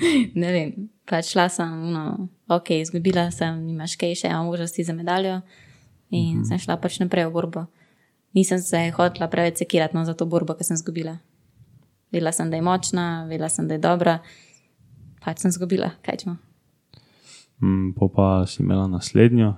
[0.40, 0.72] ne vem,
[1.08, 5.40] pač šla sem, no, ok, izgubila sem, nimaš kaj še, imam možnosti za medaljo
[6.10, 6.48] in uh -huh.
[6.48, 7.66] sem šla pač naprej v borbo.
[8.34, 11.18] Nisem se hotela preveč sekirati no, za to borbo, ki sem izgubila.
[12.12, 14.18] Vedela sem, da je močna, vedela sem, da je dobra,
[15.24, 16.36] pač sem izgubila, kaj čemo.
[17.62, 19.54] Mm, po pa si imela naslednjo,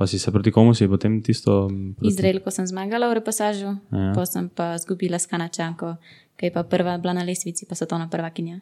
[0.00, 1.68] Pa si se proti komu si potem tisto.
[1.68, 2.08] m, Proti...
[2.08, 4.12] Izrael, ko sem zmagala v repasažu, Ja.
[4.16, 5.96] pa sem pa izgubila s Kanačanko,
[6.40, 8.60] ki je pa prva bila na lestvici, pa svetovna prvakinja.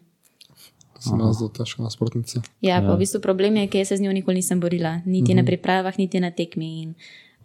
[0.99, 2.43] Sem jaz zelo težka nasprotnica.
[2.65, 5.45] Ja, pa v bistvu problem je, ker se z njo nikoli nisem borila, niti na
[5.47, 6.71] pripravah, niti na tekmi.
[6.83, 6.95] In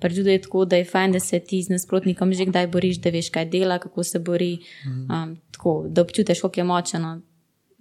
[0.01, 2.97] pač tudi je tako, da je fajn, da se ti z nasprotnikom že kdaj boriš,
[3.03, 4.57] da veš, kaj dela, kako se bori,
[5.05, 7.13] um, tako, da občutiš, kako je močeno.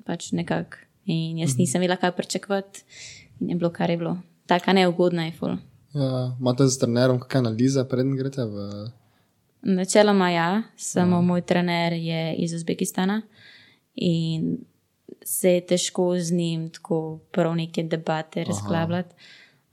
[0.05, 0.83] Pač nekako.
[1.07, 2.85] In jaz nisem vedela, kaj pričakovati,
[3.41, 4.19] in je bilo, kar je bilo.
[4.47, 5.57] Taka neugodna je ful.
[5.95, 8.69] Ja, imate z trenerom kakšne analize, preden greste v.
[9.63, 13.23] Načeloma ja, samo moj trener je iz Uzbekistana
[13.95, 14.59] in
[15.25, 19.15] se je težko z njim tako prav neke debate razklabljati.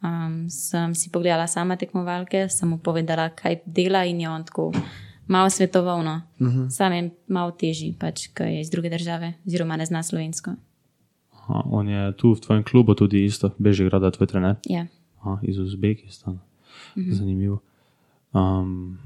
[0.02, 4.72] Um, sem si pogledala sama tekmovalke, sem mu povedala, kaj dela in je on tako
[5.28, 6.22] malo svetovalno.
[6.40, 6.70] Uh -huh.
[6.70, 10.52] Sam je malo težji, pač, ker je iz druge države, oziroma ne zna slovensko.
[11.34, 14.56] Aha, on je tu v tvojem klubu tudi isto, Bežigrada, tvoj trener.
[14.66, 14.86] Ja.
[15.20, 16.40] Aha, iz Uzbekistana.
[16.96, 17.60] Zanimivo.
[18.34, 19.00] Um,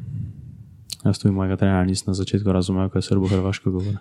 [1.05, 3.97] jaz tudi mojega trenera nisem na začetku razumel, kaj srbo-hrvaško govori.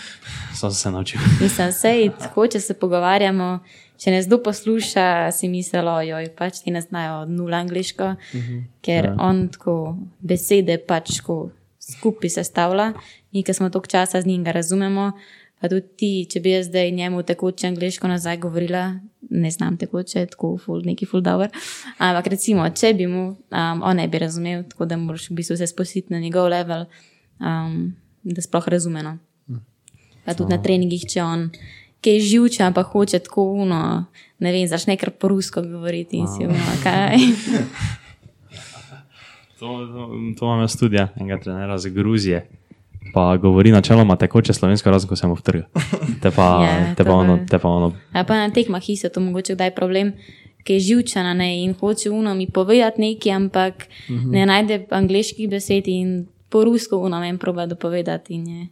[0.60, 1.20] Sam se naučil.
[1.40, 3.58] Mislim, sej, tako, če se pogovarjamo,
[3.98, 8.40] če nas kdo posluša, si mislijo, joj, pač ti ne znajo od nula angliško, uh
[8.40, 8.62] -huh.
[8.80, 9.16] ker ja.
[9.18, 11.50] on tako besede pač tako
[11.90, 12.92] skupaj sestavlja
[13.32, 15.12] in ker smo toliko časa z njim ga razumemo.
[15.60, 20.26] Pa tudi ti, če bi jaz zdaj njemu tekoče angliško nazaj govorila, ne znam tekoče,
[20.26, 21.48] tako ful, neki ful dobro.
[21.98, 25.56] Ampak recimo, če bi mu, um, on ne bi razumel, tako da moraš v bistvu
[25.56, 26.86] se spustiti na njegov level,
[27.40, 29.02] um, da sploh razume.
[29.02, 29.18] No.
[30.24, 31.50] Pa tudi na treningih, če on
[32.06, 34.04] ki je živčen, pa hoče tako uno,
[34.38, 37.18] ne vem, začne kar po rusko govoriti in si uno, kaj.
[39.56, 40.02] To, to,
[40.36, 42.42] to imam jaz tudi, ja, enega trenera iz Gruzije.
[43.16, 45.64] Pa govori načeloma tekoče slovensko, razen ko se mu vtrga.
[46.22, 47.92] Te pa, Ja, te to pa, ono, te pa ono.
[48.12, 50.12] A pa na tekmah isto, to mogoče kdaj problem,
[50.64, 53.74] ki je živčena ne, in hoče uno mi povedati nekaj, ampak
[54.08, 54.30] uh -huh.
[54.32, 58.66] ne najde angliških besed in po rusko uno meni proba dopovedati in je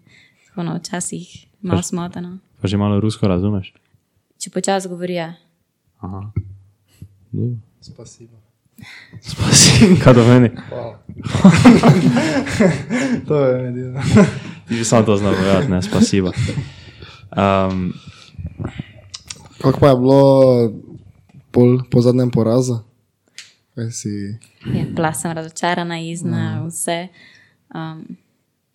[0.47, 2.39] tako no, včasih malo smotano.
[2.61, 3.75] Pa že malo rusko razumeš.
[4.39, 5.33] Če počasi govorijo.
[6.01, 6.33] Aha.
[7.33, 7.57] Dobro.
[7.81, 8.44] Spasibo.
[9.21, 10.51] Spasi, kaj do meni.
[10.69, 10.99] Hvala.
[13.29, 14.01] to je edino.
[14.69, 16.33] Ti bi sam to znal povedati, ne, spasiba.
[17.37, 17.93] Um,
[19.61, 20.23] Kako pa je bilo
[21.51, 22.79] pol, po zadnjem porazu?
[23.75, 24.39] Kaj si.
[24.67, 27.09] Ja, bila sem razočarana, izna vse.
[27.75, 28.17] Um,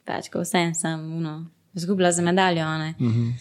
[0.06, 2.66] pač, ko vsem sem uno, zgubila za medaljo.
[2.66, 3.34] Uh -huh.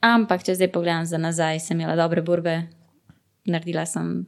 [0.00, 2.62] Ampak, če zdaj pogledam za nazaj, sem imela dobre borbe,
[3.44, 4.26] naredila sem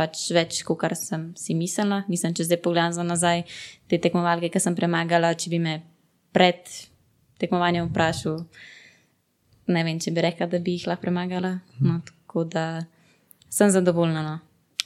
[0.00, 2.02] pač več, kot sem si mislila.
[2.08, 3.44] Mislim, če zdaj pogledam za nazaj
[3.86, 5.74] te tekmovalke, ki sem premagala, če bi me
[6.32, 6.64] pred
[7.36, 8.40] tekmovanjem vprašal,
[9.66, 11.52] ne vem, če bi rekla, da bi jih lahko premagala.
[11.78, 12.64] No, tako da
[13.48, 14.22] sem zadovoljna.
[14.22, 14.36] No.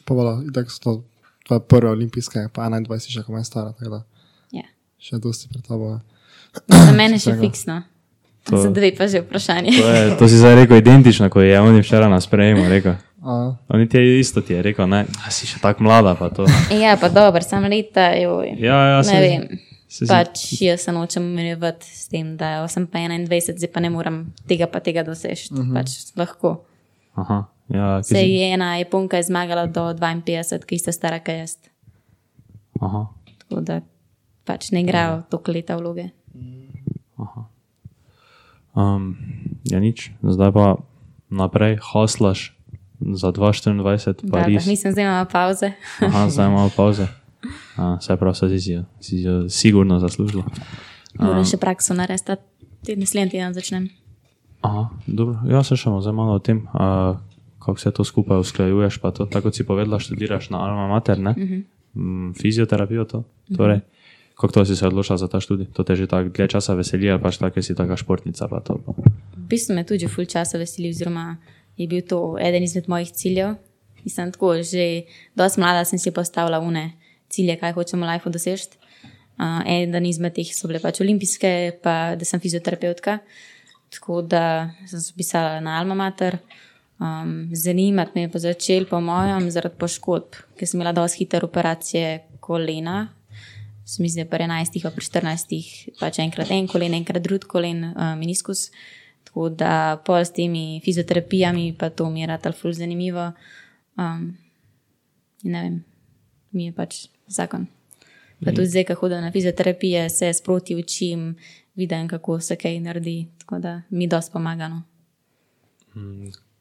[0.04, 0.94] Pa vola, tako so to
[1.44, 4.02] tvoje prve olimpijske, pa 21 še komaj stara, tako da
[4.52, 4.66] Ja.
[4.98, 5.98] še dosti pred tabo.
[6.66, 7.82] Za mene še fiksno.
[8.44, 9.72] To- Za dve pa že vprašanje.
[9.72, 12.98] to, je, to si zdaj rekel identično, ko je on včeraj na sprejemu rekel.
[13.24, 16.28] A, On ti je isto ti je rekel, ne, a si še tako mlada, pa
[16.28, 16.44] to.
[16.76, 18.52] Ja, pa dobro, sam leta, joj.
[18.58, 19.42] Ja, ja, ne se- vem.
[19.88, 23.88] se- Pač jaz se nočem umirjati s tem, da sem pa 21, zdaj pa ne
[23.88, 25.48] morem tega pa tega doseči.
[25.50, 25.72] Uh -huh.
[25.74, 26.64] Pač lahko.
[27.14, 31.38] Aha, ja, Se si, je ena Japonka je zmagala do 52, ki sta stara kaj
[31.38, 31.56] jaz.
[32.80, 33.06] aha,
[33.40, 33.80] Tako da
[34.44, 36.10] pač ne igrajo toliko leta vloge.
[38.74, 39.16] um,
[39.64, 40.76] ja, nič, zdaj pa
[41.30, 42.52] naprej, haslaš
[43.00, 44.66] za 2024, Dobro, Pariz.
[44.66, 45.72] Nisem zdaj imela pauze.
[46.00, 47.06] Aha, zdaj imamo pauze.
[47.76, 50.44] A, Saj prav, saj si jo, si jo sigurno zaslužila.
[51.18, 52.38] Moram še prakso narediti,
[52.86, 53.88] te naslednji teden začnem.
[54.64, 57.18] Aha, dobro, ja, se še malo o tem, a,
[57.64, 59.00] kako se to skupaj usklajuješ.
[59.02, 61.34] To, tako kot si povedala, študiraš na Alma Mater, ne?
[61.36, 61.62] Uh -huh.
[61.94, 63.24] mm, fizioterapijo to.
[63.56, 63.80] Torej,
[64.34, 65.66] kako to si se odločila za ta študij?
[65.72, 68.48] To te že tako dlje časa veseli, pač tako, si taka športnica.
[68.48, 68.92] Pa to, pa.
[69.36, 71.36] V bistvu me tudi že ful časa veseli, oziroma
[71.76, 73.54] je bil to eden izmed mojih ciljev.
[74.04, 76.92] Mislim, tako, že dosti mlada sem si postavila une
[77.28, 78.76] cilje, kaj hočem v lifeu doseči.
[79.34, 83.18] Uh, eden izmed teh so bile pač olimpijske, pa da sem fizioterapeutka.
[83.94, 86.38] Tako da sem se pisala na Alma Mater.
[87.02, 91.42] Um, zanimati me je pa začel, po mojem, zaradi poškodb, ker sem imela dosti hitre
[91.42, 93.08] operacije kolena.
[93.84, 95.56] Se mi zdi, da pri 11, pa pri 14,
[95.98, 98.68] pač enkrat en kolen, enkrat drug kolen, uh, meniskus.
[99.34, 103.32] Tako da pol s temi fizioterapijami, pa to mi je rad ful zanimivo.
[103.98, 104.36] Um,
[105.42, 105.84] ne vem,
[106.52, 107.66] mi je pač zakon.
[108.44, 111.34] Pa tudi zdaj, ko hodim na fizioterapije, se sproti učim,
[111.74, 113.26] vidim, kako se kaj naredi.
[113.38, 114.68] Tako da mi dosti pomaga.
[114.68, 114.82] No.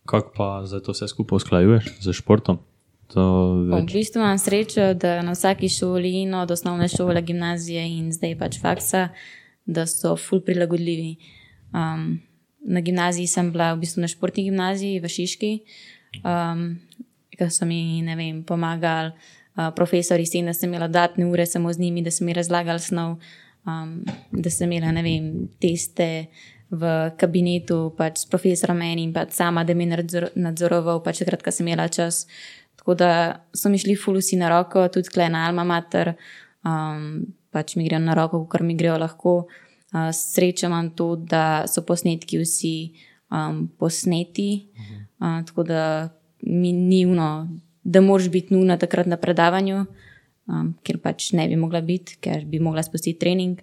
[0.06, 2.58] Kako pa zdaj to vse skupaj usklajuješ z športom?
[3.14, 8.12] To V bistvu imam srečo, da na vsaki šoli, in od osnovne šole, gimnazije in
[8.12, 9.10] zdaj pač faksa,
[9.66, 11.16] da so ful prilagodljivi.
[11.70, 12.18] Um,
[12.64, 15.52] na gimnaziji sem bila v bistvu na športni gimnaziji v Šiški,
[16.24, 16.80] um,
[17.36, 21.46] ker so mi ne vem, pomagali uh, profesori, s tem, da sem imela dodatne ure
[21.46, 23.18] samo z njimi, da so mi razlagali snov,
[23.68, 24.02] um,
[24.32, 26.28] da sem imela ne vem, teste
[26.74, 31.44] v kabinetu pač s profesorom enim, pač sama, da mi je nadzor, nadzoroval, pač takrat,
[31.46, 32.26] ko sem imela čas.
[32.80, 33.12] Tako da
[33.56, 36.16] so mi šli fulusi na roko, tudi klej na Alma Mater,
[36.66, 39.44] um, pač mi grejo na roko, kar mi grejo lahko.
[39.44, 39.60] Uh,
[40.14, 42.94] Srečo imam to, da so posnetki vsi
[43.30, 44.68] um, posneti,
[45.20, 46.10] uh, tako da
[46.42, 47.48] mi ni uno,
[47.84, 49.86] da moraš biti nujno takrat na predavanju,
[50.48, 53.62] um, ker pač ne bi mogla biti, ker bi mogla spustiti trening.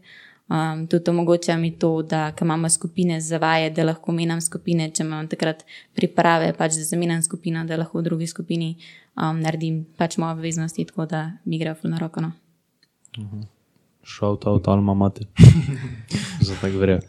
[0.50, 5.04] Um, tudi omogoča mi to, da imamo skupine za vaje, da lahko menjam skupine, če
[5.06, 5.62] imam takrat
[5.94, 8.74] priprave, pač da zamenjam skupino, da lahko v drugi skupini
[9.14, 12.26] um, naredim pač moje obveznosti, tako da mi gre fulno roko.
[12.26, 12.32] No.
[14.16, 15.26] Shout out Alma Mater.
[16.46, 17.00] Za tako verjel.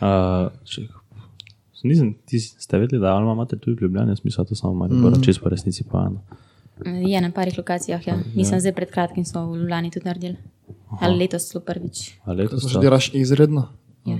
[0.00, 0.88] Uh, če-
[1.82, 4.74] nisem, ti ste vedeli, da Alma Mater tudi v Ljubljani, jaz mislim, da to samo
[4.74, 5.22] malo, mm.
[5.22, 6.20] čisto po resnici pa eno.
[6.84, 8.16] Je na parih lokacijah, ja.
[8.34, 10.36] Nisem zdaj pred kratkim, smo v Ljubljani tudi naredili.
[11.00, 12.10] Ali letos celo prvič.
[12.24, 12.68] A letos sta?
[12.68, 13.68] Študiraš izredno?
[14.06, 14.16] Ja.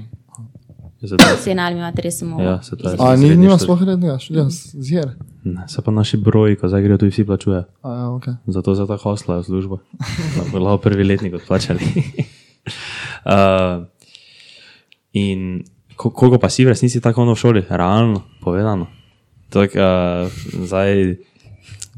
[1.01, 2.43] Vse na Almi Materi samo.
[2.43, 2.97] Ja, se to je.
[2.99, 4.47] A, ni, nima sploh rednega, študija
[4.77, 5.15] zjer.
[5.45, 7.65] Ne, se pa naši broji, ko zdaj grejo, tudi vsi plačujejo.
[7.83, 8.27] A, ja, ok.
[8.47, 9.79] Zato za ta hosla je služba.
[10.53, 11.81] Lahko prvi letnik odplačali.
[13.25, 13.87] uh,
[15.13, 15.65] in
[15.97, 18.87] ko- koliko pa si v resnici tako ono v šoli, realno povedano.
[19.49, 20.29] Tak, uh,
[20.69, 21.17] zdaj,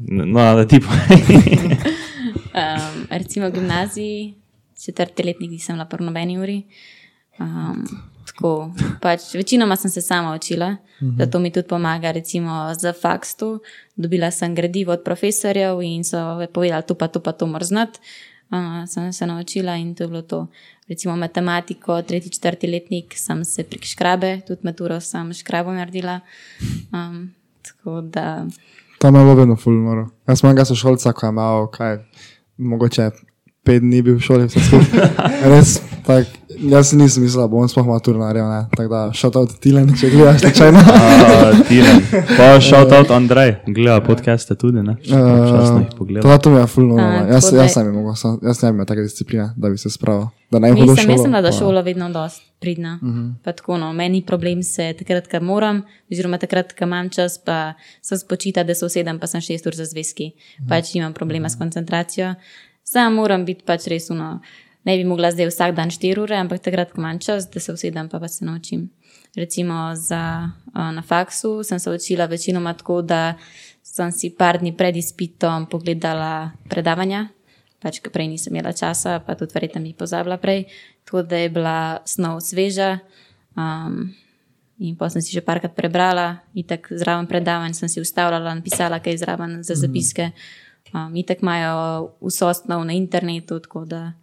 [0.07, 1.19] no, da ti povej.
[2.53, 4.33] Um, recimo v gimnaziji,
[4.85, 6.61] četrti letnik nisem bila po nobeni uri.
[7.39, 7.81] Um,
[8.25, 8.71] tako,
[9.01, 10.75] pač, večinoma sem se sama učila,
[11.17, 12.11] zato mi tudi pomaga.
[12.11, 13.59] Recimo za fakstu,
[13.95, 16.17] dobila sem gradivo od profesorjev in so
[16.53, 17.99] povedali, to pa to pa to moraš znati.
[18.53, 20.47] Uh, sem se naučila in to je bilo to.
[20.89, 26.19] Recimo matematiko, tretji, četrti letnik sem se prek škrabe, tudi maturo sem škrabo naredila.
[26.91, 28.45] Um, tako da.
[28.99, 30.09] Tam je bilo vedno full noro.
[30.27, 31.97] Jaz sem enega sošolca, ko je imel, kaj,
[32.57, 33.09] mogoče
[33.63, 35.09] pet dni bil v šoli, vse skupaj.
[35.51, 36.27] Res, tak,
[36.71, 38.61] jaz si nisem mislil, da bom sploh naredil, ne.
[38.75, 40.79] Tako da, shout out Tilen, če gledaš tečajno.
[40.79, 42.01] Uh, Tilen.
[42.37, 44.95] Pa shout out Andrej, gleda podcaste tudi, ne?
[45.01, 46.23] Včasih jih pogledam.
[46.29, 47.01] To, to mi je full noro.
[47.01, 47.33] A, no.
[47.33, 49.89] Jaz, jaz, sem jim mogel, sam- jaz ne bi imel take discipline, da bi se
[49.89, 50.27] spravil.
[50.51, 51.13] Da ne bi hodil v Mislim, šolo.
[51.17, 52.99] mislim, da je pa- šola vedno dosti pridna.
[53.01, 53.31] Uh -huh.
[53.43, 55.81] tako, no, meni problem se takrat, ko moram,
[56.11, 59.75] oziroma takrat, ko imam čas, pa sem spočita, da se usedem, pa sem šest ur
[59.75, 60.31] za zvezki.
[60.31, 60.69] -huh.
[60.69, 62.35] Pač imam problema s koncentracijo.
[62.83, 64.39] Sam moram biti pač res uno.
[64.83, 67.73] Ne bi mogla zdaj vsak dan 4 ure, ampak takrat, ko imam čas, da se
[67.73, 68.89] usedem, pa, pa se naučim.
[69.35, 73.35] Recimo za, na faksu sem se učila večinoma tako, da
[73.83, 77.27] sem si par dni pred izpitom pogledala predavanja,
[77.83, 80.65] pač ker prej nisem imela časa, pa tudi verjetno bi pozabila prej,
[81.05, 82.99] tako da je bila snov sveža.
[83.55, 84.15] Um,
[84.79, 88.63] in pa sem si že parkrat prebrala, in tako zraven predavanj sem si ustavljala in
[88.65, 90.31] pisala kaj zraven za zapiske.
[90.93, 91.73] Um, in tako imajo
[92.21, 94.13] vso snov na internetu, tako da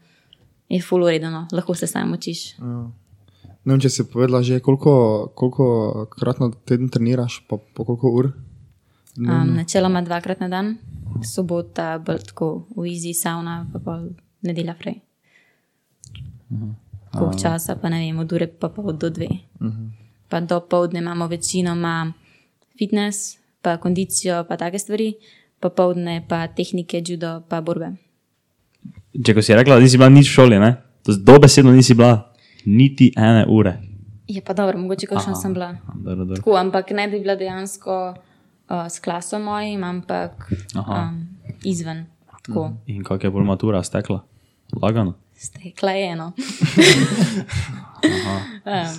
[0.71, 2.59] je full uredno, lahko se sam učiš.
[2.61, 5.67] Ne vem, če si povedala že, koliko, koliko
[6.15, 8.31] krat na teden treniraš, pa po koliko ur?
[9.19, 10.77] Um, načeloma dvakrat na dan,
[11.27, 14.13] sobota, bolj tako v izi sauna, pa pol
[14.47, 15.01] nedelja prej.
[17.11, 19.29] Koliko časa, pa ne vem, od ure pa pol do dve.
[20.31, 22.13] Pa do povdne imamo večinoma
[22.79, 25.15] fitness, pa kondicijo, pa take stvari,
[25.61, 27.99] popovdne pa tehnike, judo, pa borbe.
[29.11, 30.75] Če ko si rekla, da nisi bila nič v šoli, ne?
[31.07, 32.31] To dobesedno nisi bila
[32.67, 33.75] niti ene ure.
[34.31, 35.73] Je pa dobro, mogoče kakšna sem bila.
[35.95, 36.37] Dobro, dobro.
[36.37, 40.47] Tako, ampak ne bi bila dejansko uh, s klaso mojim, ampak
[40.79, 41.27] um,
[41.67, 42.07] izven.
[42.31, 42.71] Tako.
[42.87, 44.21] In kako je bolj matura stekla?
[44.83, 45.17] Lagano.
[45.35, 46.33] Stekla je eno.
[48.71, 48.95] um,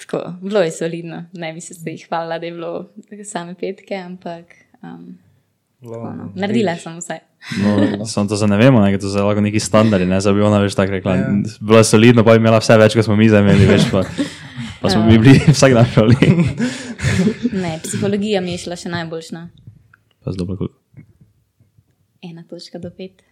[0.00, 1.24] tako, bilo je solidno.
[1.32, 2.88] Ne bi se zdaj hvalila, da je bilo
[3.24, 4.44] same petke, ampak
[4.82, 5.18] um,
[5.82, 6.32] tako, no.
[6.34, 7.20] naredila sem vse.
[7.62, 10.58] No, samo to za ne vemo, ne, to so lahko neki standardi, ne, bi ona
[10.62, 11.16] več tako rekla.
[11.60, 14.02] Bila je solidna, pa je imela vse več, kot smo mi zdaj imeli, več pa,
[14.82, 16.18] pa smo bili vsak dan šoli.
[17.56, 19.40] Ne, psihologija mi je šla še najboljša.
[20.24, 20.74] Pa z dobro, koliko.
[22.26, 23.22] Ena točka do pet.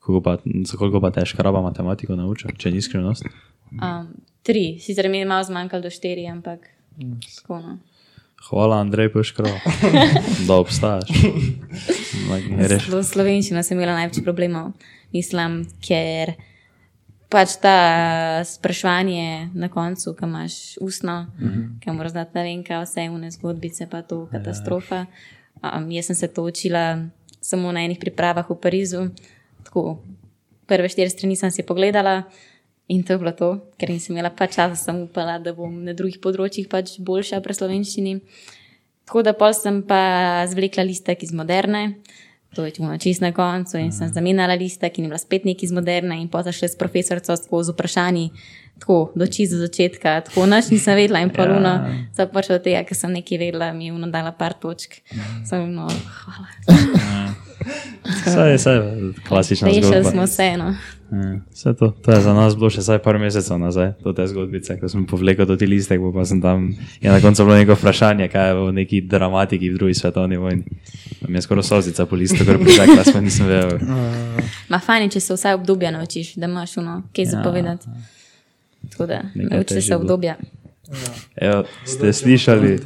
[0.00, 3.28] Koliko pa, za koliko pa te škraba matematiko naučil, če ni skrivnost?
[3.76, 4.08] Um,
[4.42, 6.64] tri, sicer mi je malo zmanjkalo do štiri, ampak
[7.36, 7.76] tako no.
[8.48, 9.60] Hvala, Andrej, poškraba,
[10.48, 11.10] da obstajaš.
[12.86, 14.72] Zelo slovenščina sem imela največ problemov,
[15.12, 16.32] mislim, ker
[17.30, 17.76] pač ta
[18.48, 21.66] spraševanje na koncu, ki imaš ustno, mm -hmm.
[21.80, 25.06] ki moraš znati ne vem, kaj vse une zgodbice, pa to katastrofa.
[25.62, 27.06] Um, jaz sem se to učila
[27.40, 29.08] samo na enih pripravah v Parizu.
[29.64, 29.98] Tako,
[30.66, 32.22] prve štiri strani sem si pogledala
[32.90, 35.94] in to je bilo to, ker nisem imela pač časa, sem upala, da bom na
[35.94, 38.16] drugih področjih pač boljša pri slovenščini.
[39.06, 41.94] Tako da pol sem pa zvlekla listek iz moderne.
[42.58, 45.68] To je čuno čist na koncu in sem zamenjala listek in je bila spet nekaj
[45.68, 48.24] iz moderne in potem šla s profesorico skozi vprašanji,
[48.82, 51.98] tako do čisto začetka, tako noč nisem vedela in poluno, ja.
[52.16, 54.98] sem pač od tega, ker sem nekaj vedela, mi je uno dala par točk.
[55.46, 56.48] Sem no, hvala.
[58.26, 60.10] Vse je, vse je klasična Rešili zgodba.
[60.10, 60.74] smo se, no.
[61.10, 64.26] Ja, Vse to, to je za nas bilo še zdaj par mesecev nazaj, to te
[64.30, 66.68] zgodbice, ko sem povlekel do ti listek, pa sem tam,
[67.02, 70.62] je na koncu bilo neko vprašanje, kaj je v neki dramatiki v drugi svetovni vojni.
[71.26, 73.82] Mi je skoraj sozica po listu, ker pritekla, sem nisem vedel.
[74.70, 77.30] Ma fajn, je, če se vsaj obdobja naučiš, da imaš uno, kaj Ja.
[77.30, 77.90] zapovedati.
[78.90, 80.36] Tako da, nauči se obdobja.
[81.36, 82.78] Evo, ste slišali,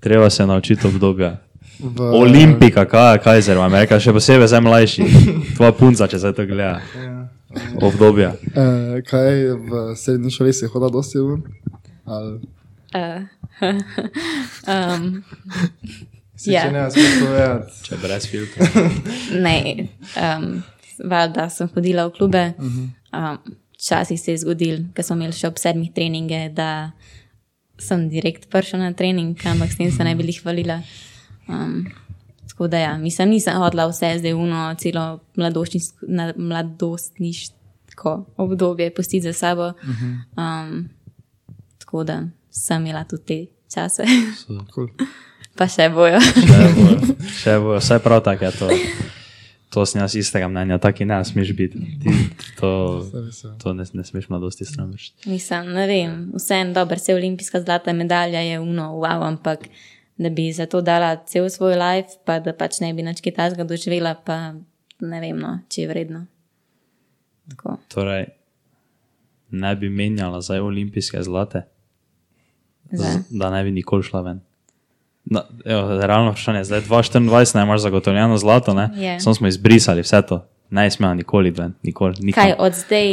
[0.00, 1.36] treba se naučiti obdobja.
[1.78, 5.02] V, Olimpika, kaj je Kajzer, Amerika, še posebej zdaj mlajši.
[5.56, 6.78] Tvoja punca, če se to gleda.
[7.82, 8.34] Obdobja.
[8.54, 9.34] Eh, kaj
[9.68, 11.42] v srednji šoli si hodila dosti ven?
[12.04, 12.40] Ali
[12.94, 13.26] Uh,
[14.70, 15.24] um,
[16.36, 16.62] Si Ja.
[16.66, 17.72] če ne, smeš povedati.
[17.86, 18.66] Če brez filtra.
[19.46, 20.46] ne, um,
[21.10, 22.44] valjda sem hodila v klube.
[22.58, 23.38] Um,
[23.74, 26.92] Včasih se je zgodil, ker smo imeli še ob sedmih treninge, da
[27.82, 30.78] sem direkt prišla na trening, ampak s tem se ne bi jih hvalila.
[31.50, 31.82] Um,
[32.54, 35.18] tako da, ja, mislim, nisem hodila vse zdaj uno, celo
[36.36, 39.72] mladostniško obdobje pustiti za sabo.
[40.36, 40.88] Um,
[41.78, 44.02] tako da sem imela tudi te čase,
[44.74, 44.88] cool.
[45.58, 46.20] pa še bojo.
[46.22, 46.86] Še bo,
[47.42, 48.70] še bo, vse prav tako je to.
[49.74, 51.80] To sem jaz istega mnenja, taki ne smeš biti.
[51.98, 52.12] Ti,
[52.60, 52.70] to
[53.58, 55.10] to ne, ne smeš mladosti sramiti.
[55.26, 59.66] Mislim, ne vem, vseeno dobro, se olimpijska zlata medalja je uno, wow, ampak
[60.16, 63.34] da bi za to dala cel svoj life, pa da pač ne bi nič kaj
[63.34, 64.54] tajnega doživela, pa
[65.00, 66.24] ne vem, no, če je vredno.
[67.50, 67.76] Tako.
[67.92, 68.26] Torej,
[69.50, 71.64] ne bi menjala zdaj olimpijske zlate,
[72.92, 73.18] Zdaj.
[73.30, 74.40] da ne bi nikoli šla ven.
[75.24, 78.90] No, evo, realno vprašanje, zdaj 2024 ne imaš zagotovljeno zlato, ne?
[78.94, 79.20] Je.
[79.20, 80.44] Samo smo izbrisali vse to.
[80.70, 82.14] Ne smela nikoli ven, nikoli.
[82.20, 82.32] nikoli.
[82.32, 83.08] Kaj od zdaj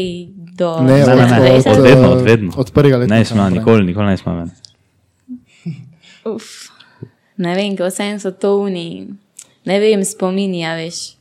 [0.57, 2.51] do Ne, Ne, ne, ne, od, od od, vedno, od vedno.
[2.57, 3.13] Od prvega leta.
[3.15, 4.51] Ne smela nikoli, nikoli ne smela ven.
[6.25, 6.43] Uf,
[7.41, 9.07] ne vem, kako vsem so to uni,
[9.65, 11.17] ne vem, spomini, a veš.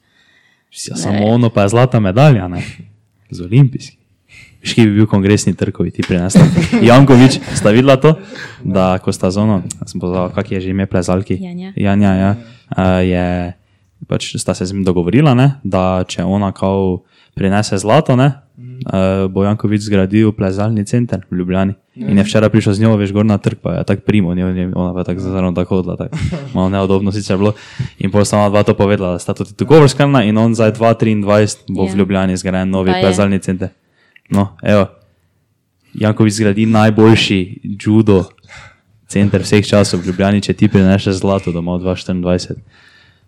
[0.89, 2.63] Ja, samo ono pa je zlata medalja, ne?
[3.31, 3.97] Z olimpijski.
[4.61, 6.45] Veš, ki bi bil kongresni trkovi, ti prinesla.
[6.89, 8.13] Jankovič, sta videla to,
[8.61, 11.41] da ko sta z ono, sem pozval, kak je že ime plezalki?
[11.41, 11.73] Janja.
[11.77, 12.31] Janja, ja.
[12.77, 13.25] Uh, je,
[14.07, 17.01] pač sta se z njim dogovorila, ne, da če ona kao
[17.35, 18.29] prinese zlato, ne,
[18.85, 21.75] uh, bo Jankovič zgradil plezalni center v Ljubljani.
[22.01, 24.53] In je včeraj prišel z njo, veš, gor na trg, pa je tako primo, njo,
[24.53, 26.17] njo, ona pa je tako zelo tako odla, tako
[26.55, 27.53] malo neudobno sicer bilo.
[27.99, 30.73] In potem sta ona dva to povedala, da sta tudi dogovor sklenila in on zdaj
[30.73, 31.93] 2023 bo Ja.
[31.93, 33.69] v Ljubljani zgrajen novi plezalni center.
[34.31, 34.87] No, evo,
[35.95, 38.25] Jankovič zgradi najboljši judo
[39.09, 42.63] center vseh časov v Ljubljani, če ti prineseš zlato domov 2024.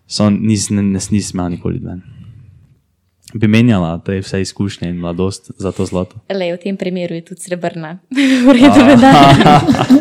[0.07, 2.01] Sam nisem nis, nis smela nikoli ven.
[3.33, 6.15] Bi menjala te vse izkušnje in mladost za to zlato.
[6.29, 7.99] Le, v tem primeru je tudi srebrna.
[8.45, 9.55] V redu, medalja.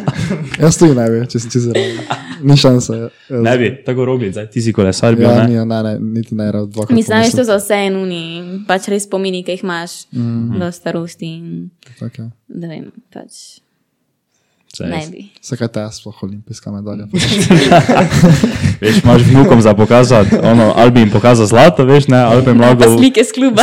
[0.63, 1.97] Jaz tudi ne bi, če si čez zraven.
[2.43, 2.93] Ni šanse.
[2.93, 5.49] Jaz, Ne bi, tako rogli, zdaj ti si kolesar bil, Ja, ne?
[5.49, 6.95] ni, ne, ne, niti ne, rad dvakrat.
[6.97, 8.23] Mislim, da je to za vse enuni,
[8.69, 10.59] pač res spomini, ki jih imaš mm -hmm.
[10.61, 11.27] do starosti.
[11.27, 12.31] In, Tako je.
[12.49, 13.59] da vem, pač Saj ne res.
[13.59, 13.63] bi.
[15.43, 17.07] Zakaj je sploh olimpijska medalja?
[18.81, 22.51] Veš, imaš vnukom za pokazati, ono, ali bi jim pokazal zlato, veš, ne, ali pa
[22.51, 22.99] jim Pa lahko...
[22.99, 23.63] slike z kluba.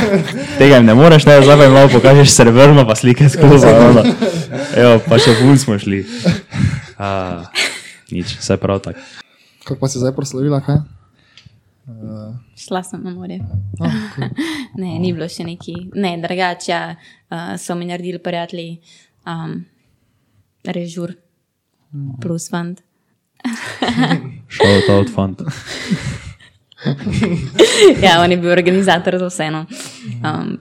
[0.58, 3.66] Tega jim ne moreš, ne, zdaj pa jim lahko pokažeš srebrno, pa slike skozi.
[3.66, 4.04] ono.
[4.76, 6.04] Evo, pa še ful smo šli.
[6.98, 7.08] A,
[8.12, 9.00] nič, vse prav tako.
[9.64, 10.84] Kako pa si zdaj proslavila, kaj?
[11.86, 13.40] Uh, Šla sem na morje.
[13.80, 14.28] oh, cool.
[14.82, 18.78] Ne, ni bilo še neki, ne, drugače uh, so mi naredili prijatelji,
[19.26, 19.64] um,
[20.64, 21.14] režur
[22.20, 22.82] plus fund.
[24.48, 25.42] Shout out fant.
[28.02, 29.66] ja, on je bil organizator za vseeno.
[30.24, 30.58] Um,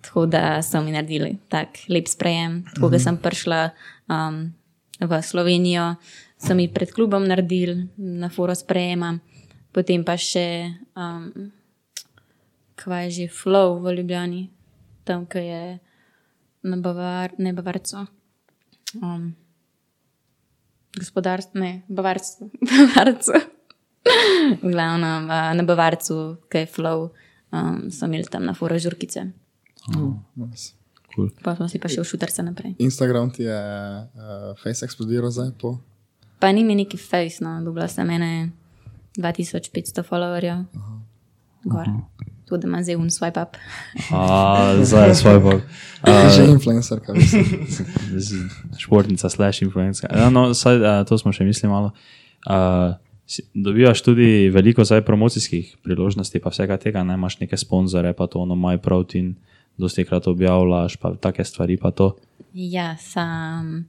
[0.00, 2.64] tako da so mi naredili tak lep sprejem.
[2.74, 3.70] Tako da sem prišla
[4.08, 4.52] um,
[5.00, 5.94] v Slovenijo,
[6.38, 9.18] so mi pred klubom naredili na foro sprejema,
[9.72, 11.50] potem pa še, um,
[12.76, 14.48] kva je že flow v Ljubljani,
[15.04, 15.78] tam, ki je
[16.66, 18.06] na Bavar, ne Bavarcu.
[19.02, 19.34] Um,
[20.98, 22.50] gospodarstvo, ne, Bavarcu.
[22.70, 23.32] Bavarcu.
[24.62, 27.10] V glavnem uh, na Bavarcu, ki je flow,
[27.52, 29.26] um, so imeli tam na foro žurkice.
[30.36, 30.74] nice.
[31.14, 31.30] Cool.
[31.42, 32.76] Pa smo si pa še v šuterce naprej.
[32.82, 35.78] Instagram ti je uh, face eksplodiral zdaj po.
[36.36, 38.52] Pa ni mi neki face, no, dobila sem ene
[39.16, 40.68] 2500 followerjev.
[41.64, 41.88] Gor.
[42.48, 43.56] Tudi da ima zdaj un swipe up.
[44.12, 45.60] A, zdaj je bog.
[46.04, 48.50] Ti si že influencer, kaj mislim.
[48.82, 50.10] Športnica, slash influencer.
[50.14, 51.90] Ja, no, saj, a, to smo še mislili malo.
[53.26, 58.26] Si- dobivaš tudi veliko zdaj promocijskih priložnosti, pa vsega tega, ne imaš neke sponzore, pa
[58.30, 59.34] to ono MyProtein,
[59.76, 62.14] dosti krat objavljaš, pa take stvari, pa to.
[62.54, 63.88] Ja, sam.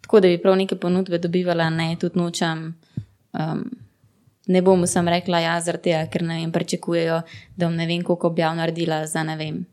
[0.00, 2.74] Tako da bi prav neke ponudbe dobivala, ne, tudi nočem.
[3.32, 3.64] Um,
[4.46, 7.22] ne bom sem rekla, ja, zaradi tega, ker ne vem, pričakujejo,
[7.56, 9.66] da bom ne vem, koliko objav naredila za ne vem,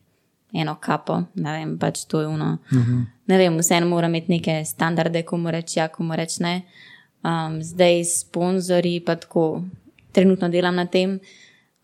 [0.54, 1.24] eno kapo.
[1.36, 2.58] Ne vem, pač to je uno.
[2.72, 3.06] Uh -huh.
[3.28, 6.62] Ne vem, vseeno mora imeti neke standarde, komu reči ja, komu reči ne.
[7.24, 9.64] Um, zdaj sponzorji pa tako,
[10.12, 11.20] trenutno delam na tem.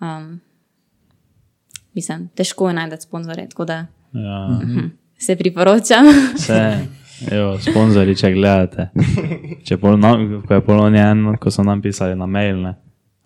[0.02, 0.42] Um,
[1.94, 4.60] mislim, težko je najti sponzorje, tako da Ja,
[5.20, 6.06] se priporočam.
[6.36, 6.80] vse,
[7.32, 8.89] evo, sponzori, če gledate.
[9.68, 10.11] Če no,
[10.47, 12.76] ko je polonjen, ko so nam pisali na mail, ne.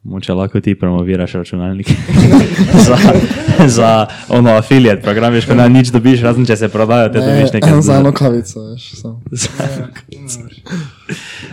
[0.03, 1.91] Moče lahko ti promoviraš računalnik
[2.87, 2.97] za,
[3.67, 3.89] za
[4.33, 7.75] ono afiliat program, veš, ko na nič dobiš, razen če se prodajo, te dobiš nekaj.
[7.75, 8.87] Ne, za eno kavico, veš.
[8.97, 9.21] samo.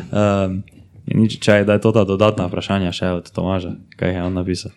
[0.08, 0.62] Um,
[1.04, 4.24] in nič, če je, da je to ta dodatna vprašanja še od Tomaža, kaj je
[4.24, 4.72] on napisal.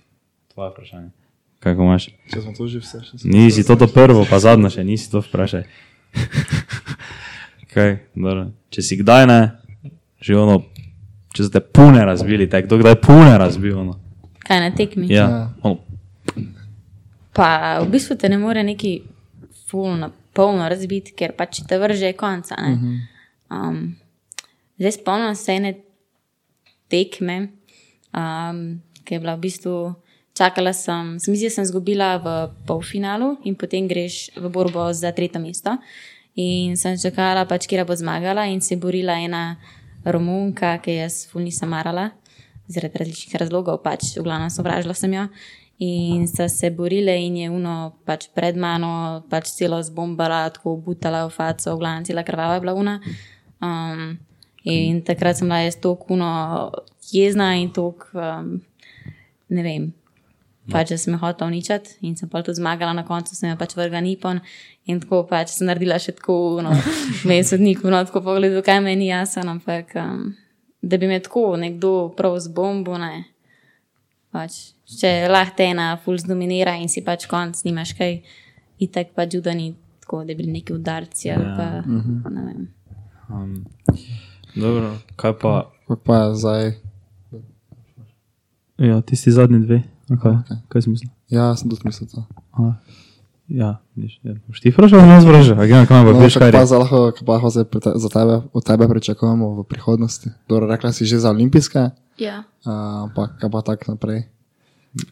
[0.51, 1.09] Tvoje vprašanje.
[1.63, 2.09] Kako imaš?
[2.33, 2.99] Če smo to že vse.
[3.23, 5.63] Nisi to, to prvo, pa zadnjo še nisi to vprašaj.
[7.73, 8.47] kaj, dobro.
[8.69, 9.41] Če si kdaj ne,
[10.21, 10.61] že ono,
[11.35, 13.97] če ste pune razbili, tek, kdo kdaj pune razbil, ono.
[14.47, 15.07] Kaj na tekmi?
[15.11, 15.53] Ja, Ja.
[15.63, 15.79] ono,
[17.31, 19.01] Pa v bistvu te ne more neki
[19.71, 22.55] fulno, polno razbiti, ker pač če te vrže je konca.
[22.59, 22.97] Uh -huh.
[23.49, 23.95] um,
[24.77, 25.73] zdaj spomnim se ene
[26.87, 27.47] tekme,
[28.11, 29.93] um, ki je bila v bistvu.
[30.33, 34.93] Čakala sem, se mi zdi, da sem izgubila v polfinalu in potem greš v borbo
[34.93, 35.77] za tretje mesto.
[36.39, 39.57] In sem čakala, pač, kje bo zmagala, in se je borila ena
[40.05, 42.11] Romunka, ki jaz ful nisem marala,
[42.71, 45.27] zaradi različnih razlogov, pač v glavnem sovražila sem jo.
[45.81, 51.25] In so se borile, in je uno pač pred mano, pač celo zbombala, tako butala
[51.25, 52.99] v faco, v glavnem cela krvava je bila una.
[53.61, 54.19] Um,
[54.63, 56.29] in takrat sem bila jaz tako uno
[57.11, 58.61] jezna in tako, um,
[59.49, 59.89] ne vem,
[60.69, 63.57] pač, da sem jo hotela uničiti in sem pa tudi zmagala, na koncu sem jo
[63.57, 64.41] pač vrgla nipon
[64.85, 66.75] in tako pač sem naredila še tako, no,
[67.27, 70.31] meni sodnik, no, tako pogledal, kaj meni jasno, ampak um,
[70.81, 73.25] da bi me tako nekdo prav z bombo, ne.
[74.31, 78.21] Pač, če lahko ena ful zdominira in si pač konc, nimaš kaj,
[78.81, 81.67] itek pač juda ni tako, da bi bili neki udarci ali pa,
[82.31, 82.63] ne vem.
[83.27, 83.51] um,
[84.55, 85.53] dobro, kaj pa,
[85.91, 86.71] Kako pa je zdaj?
[88.77, 89.81] ja, tisti zadnji dve,
[90.11, 90.31] okay.
[90.33, 90.57] okay.
[90.67, 91.09] kaj si mislil?
[91.27, 92.23] Ja, sem tudi mislil to.
[92.51, 92.75] Aha.
[93.47, 94.31] Ja, niš, ja.
[94.53, 95.59] Ti vprašal, ali nas vprašal?
[95.59, 96.65] Agent, kam bo No, kako kaj pa je?
[96.65, 97.65] za lahko, kako pa zdaj
[97.97, 100.29] za tebe, od tebe pričakujemo v prihodnosti?
[100.47, 102.43] Dobro, rekla si že za olimpijske, Ja.
[102.63, 102.71] a,
[103.03, 104.31] ampak kaj pa tako naprej?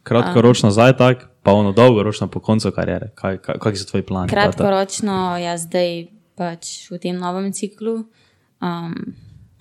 [0.03, 3.11] Kratkoročno zdaj tak, pa ono dolgoročno po koncu karijere.
[3.15, 4.27] Kaj, kaj, kaj so tvoji plani?
[4.27, 8.03] Pa ta- Kratkoročno, jaz zdaj pač v tem novem ciklu
[8.57, 8.95] um,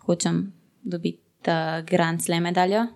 [0.00, 2.86] hočem dobiti uh, Grand Slam medaljo,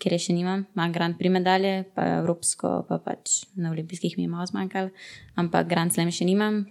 [0.00, 4.26] ker je še nimam, imam Grand Prix medalje, pa Evropsko, pa pač na olimpijskih mi
[4.26, 4.92] je malo zmanjkalo,
[5.40, 6.64] ampak Grand Slam še nimam.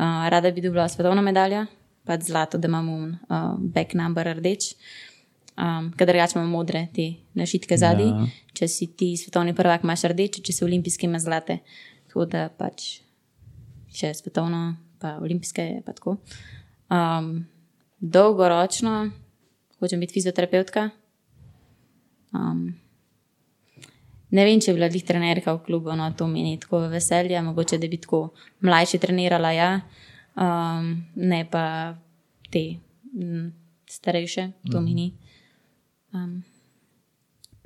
[0.00, 1.66] Uh, rada bi dobila svetovno medaljo,
[2.08, 4.72] pač zlato, da imam un, uh, back number rdeč.
[5.52, 8.08] Um, drugače imamo modre te našitke zadaj.
[8.08, 8.24] Ja.
[8.24, 8.52] Ja.
[8.56, 11.60] Če si ti svetovni prvak, imaš rdeče, če si olimpijski, imaš zlate.
[12.08, 13.02] Tako da pač
[13.92, 16.16] še svetovno, pa olimpijske, pa tako.
[16.92, 17.44] Um,
[18.00, 19.12] dolgoročno
[19.82, 20.90] hočem biti fizioterapeutka.
[22.32, 22.74] Um,
[24.30, 27.76] ne vem, če bi bila lih trenerka v klubu, no to meni tako veselje, mogoče
[27.76, 28.30] da bi tako
[28.60, 29.70] mlajši trenirala, ja,
[30.34, 31.94] um, ne pa
[32.50, 32.76] te
[33.14, 33.52] m,
[33.86, 34.84] starejše, to Mhm.
[34.84, 35.08] mi ni.
[36.12, 36.42] Um,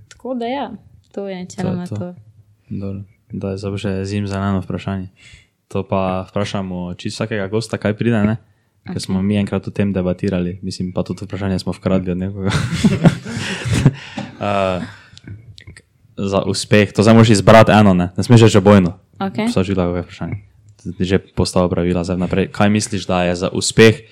[0.08, 0.70] tako da ja,
[1.12, 2.14] to je načeloma To je to.
[2.70, 3.04] to.
[3.28, 5.08] Da je zdaj še zim za eno vprašanje.
[5.68, 8.36] To pa vprašamo čisto vsakega gosta, kaj pride, ne?
[8.84, 12.50] Ker smo mi enkrat o tem debatirali, mislim, pa tudi vprašanje smo vkradli od nekoga.
[14.40, 14.82] uh,
[16.16, 18.98] za uspeh, to zdaj moraš izbrati eno, ne, ne smeš reči obojno.
[19.18, 19.52] Okay.
[19.52, 20.36] So že lahko vprašanje.
[21.00, 22.52] Že postalo pravila za naprej.
[22.52, 24.06] Kaj misliš, da je za uspeh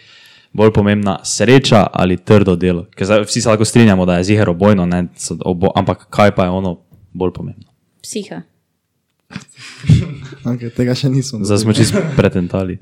[0.53, 2.87] bolj pomembna sreča ali trdo delo?
[2.97, 5.07] Ker zdaj vsi se lahko strinjamo, da je ziger obojno, ne,
[5.45, 6.81] obo, ampak kaj pa je ono
[7.13, 7.69] bolj pomembno?
[8.03, 8.43] Psiha.
[10.45, 11.41] Okay, tega še nismo.
[11.41, 12.77] Zdaj smo čisto pretentali.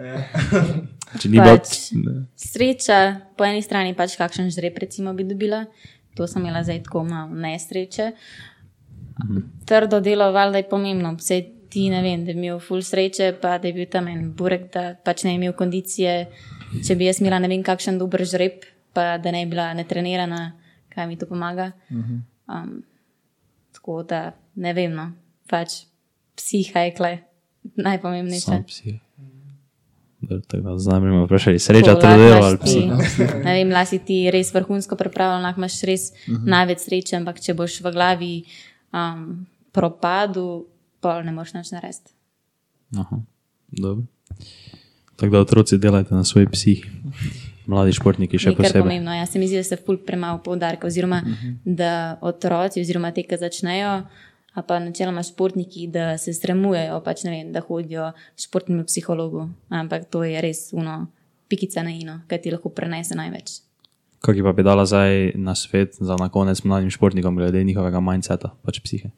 [1.20, 1.54] Če ni bilo.
[1.54, 1.92] Pač,
[2.34, 2.98] sreča,
[3.38, 5.66] po eni strani pač kakšen žreb recimo bi dobila,
[6.14, 8.12] to sem imela zdaj tako malo nesreče.
[9.66, 11.42] Trdo delo, valjda je pomembno, vse
[11.72, 14.68] ti ne vem, da bi imel full sreče, pa da je bil tam en burek,
[14.72, 16.16] da pač ne bi imel kondicije.
[16.86, 20.42] Če bi jaz imela ne vem kakšen dober žreb, pa da ne bi bila netrenirana,
[20.92, 21.72] kaj mi to pomaga.
[21.90, 22.82] Um,
[23.72, 25.08] Tako da ne vem, no,
[25.50, 25.82] pač
[26.36, 27.12] psiha je kle
[27.76, 28.44] najpomembnejše.
[28.44, 29.00] Sam
[30.28, 32.80] Tako da bomo vprašali, sreča lahko ali psi.
[33.44, 36.36] Ne vem, lasi ti res vrhunsko pripravljen, lahko imaš res uh Mhm.
[36.36, 36.48] -huh.
[36.48, 38.44] največ sreče, ampak če boš v glavi
[38.92, 40.66] um, propadu,
[41.00, 42.10] pol ne moreš nič narediti.
[42.96, 43.16] Aha,
[43.72, 44.04] dobro.
[45.16, 46.82] Tako da otroci delajte na svoji psihi.
[47.66, 48.82] Mladi športniki še posebej.
[48.82, 49.14] pomembno.
[49.14, 51.54] Jaz se mi zdi, da se ful premalo poudarka, oziroma uh -huh.
[51.64, 54.02] da otroci, oziroma te, ki začnejo,
[54.52, 59.48] a pa načeloma športniki, da se stremujejo, pač ne vem, da hodijo k športnemu psihologu.
[59.72, 61.06] Ampak to je res uno,
[61.48, 63.60] pikica na ino, kaj ti lahko prenese največ.
[64.22, 68.52] Kaj pa bi dala zdaj na svet za na konec mladim športnikom glede njihovega mindseta,
[68.62, 69.10] pač psihe?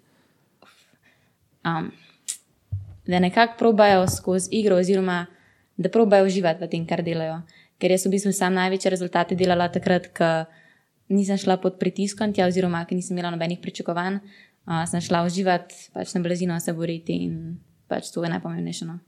[1.65, 1.91] um,
[3.07, 5.27] da nekako probajo skozi igro, oziroma
[5.77, 7.41] da probajo uživati v tem, kar delajo.
[7.79, 10.45] Ker jaz v bistvu sam največje rezultate delala takrat, ko
[11.09, 14.21] nisem šla pod pritiskom, tja, oziroma ker nisem imela nobenih pričakovanj,
[14.67, 17.59] uh, sem šla uživati, pač na blazino se boriti in
[17.89, 18.89] pač to je najpomembnejše.
[18.89, 18.99] No.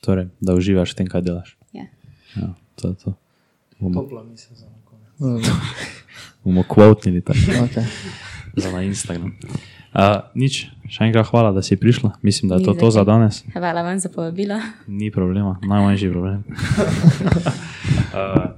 [0.00, 1.56] Torej, da uživaš v tem, kaj delaš.
[1.72, 1.86] Ja.
[2.36, 3.10] Ja, to je to.
[3.78, 5.46] Bomo, Topla misel za konec.
[6.44, 7.38] bomo kvotnili tako
[7.68, 7.86] Okay.
[8.56, 9.34] za na Instagram.
[9.88, 12.20] Uh, nič, še enkrat hvala, da si prišla.
[12.22, 13.42] Mislim, da je Ni to za to za danes.
[13.54, 14.58] Hvala vam za povabilo.
[14.86, 16.44] Ni problema, najmanjši problem.
[18.18, 18.52] uh,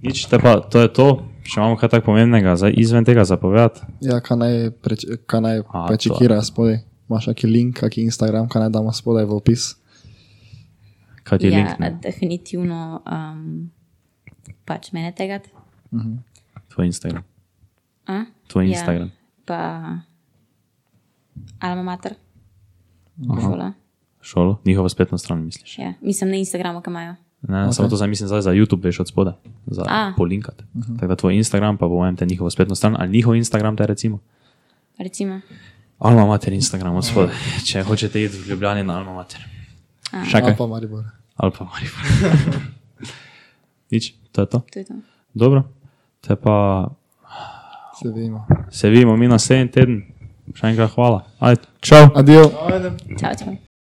[0.00, 1.08] nič, te pa, to je to.
[1.44, 3.84] Še imamo kaj tako pomembnega, zdaj izven tega zapovedati.
[4.00, 6.80] Ja, kaj naj, preč, kaj naj A, prečekira spodaj?
[7.04, 9.74] Imaš kakšen link, kakšen Instagram, kaj naj damo spodaj v opis?
[11.22, 11.78] Kaj ti je Ja, link?
[11.78, 11.90] ne?
[11.98, 13.68] definitivno um,
[14.64, 15.40] pač mene tega.
[16.68, 17.24] Tvoj Instagram.
[18.06, 18.24] A?
[18.46, 19.08] Tvoj Ja, Instagram.
[19.44, 19.60] Pa
[21.60, 22.16] Alma Mater.
[23.20, 23.72] Šola.
[24.20, 25.78] Šolo, njihovo spletno stran, misliš?
[25.78, 25.92] Ja.
[26.00, 27.14] Mislim na Instagramu, kam imajo.
[27.48, 27.72] Ne, okay.
[27.72, 29.36] samo to zdaj mislim zdaj za YouTube, veš od spoda,
[29.66, 30.12] za A.
[30.16, 30.64] polinkati.
[30.74, 30.94] Uh -huh.
[31.00, 34.18] Tako da tvoj Instagram, pa povem te njihovo spletno stran, ali njihov Instagram, te recimo.
[34.98, 35.40] Recimo.
[35.98, 37.32] Alma Mater Instagram od spoda,
[37.68, 39.40] če hočete iti v Ljubljani na Alma Mater.
[40.24, 40.42] Še kaj?
[40.42, 41.04] Ali pa Maribor.
[41.36, 42.02] Ali pa Maribor.
[43.90, 44.58] Nič, to je to.
[44.72, 44.94] To je to.
[45.34, 45.62] Dobro,
[46.20, 46.88] te pa
[48.02, 48.46] Se vidimo.
[48.70, 50.02] se vidimo mi naslednji teden.
[50.54, 51.24] Še enkrat hvala.
[51.40, 52.10] Ajde, čau!
[52.14, 52.50] Adijo.
[53.20, 53.73] Čau, čau.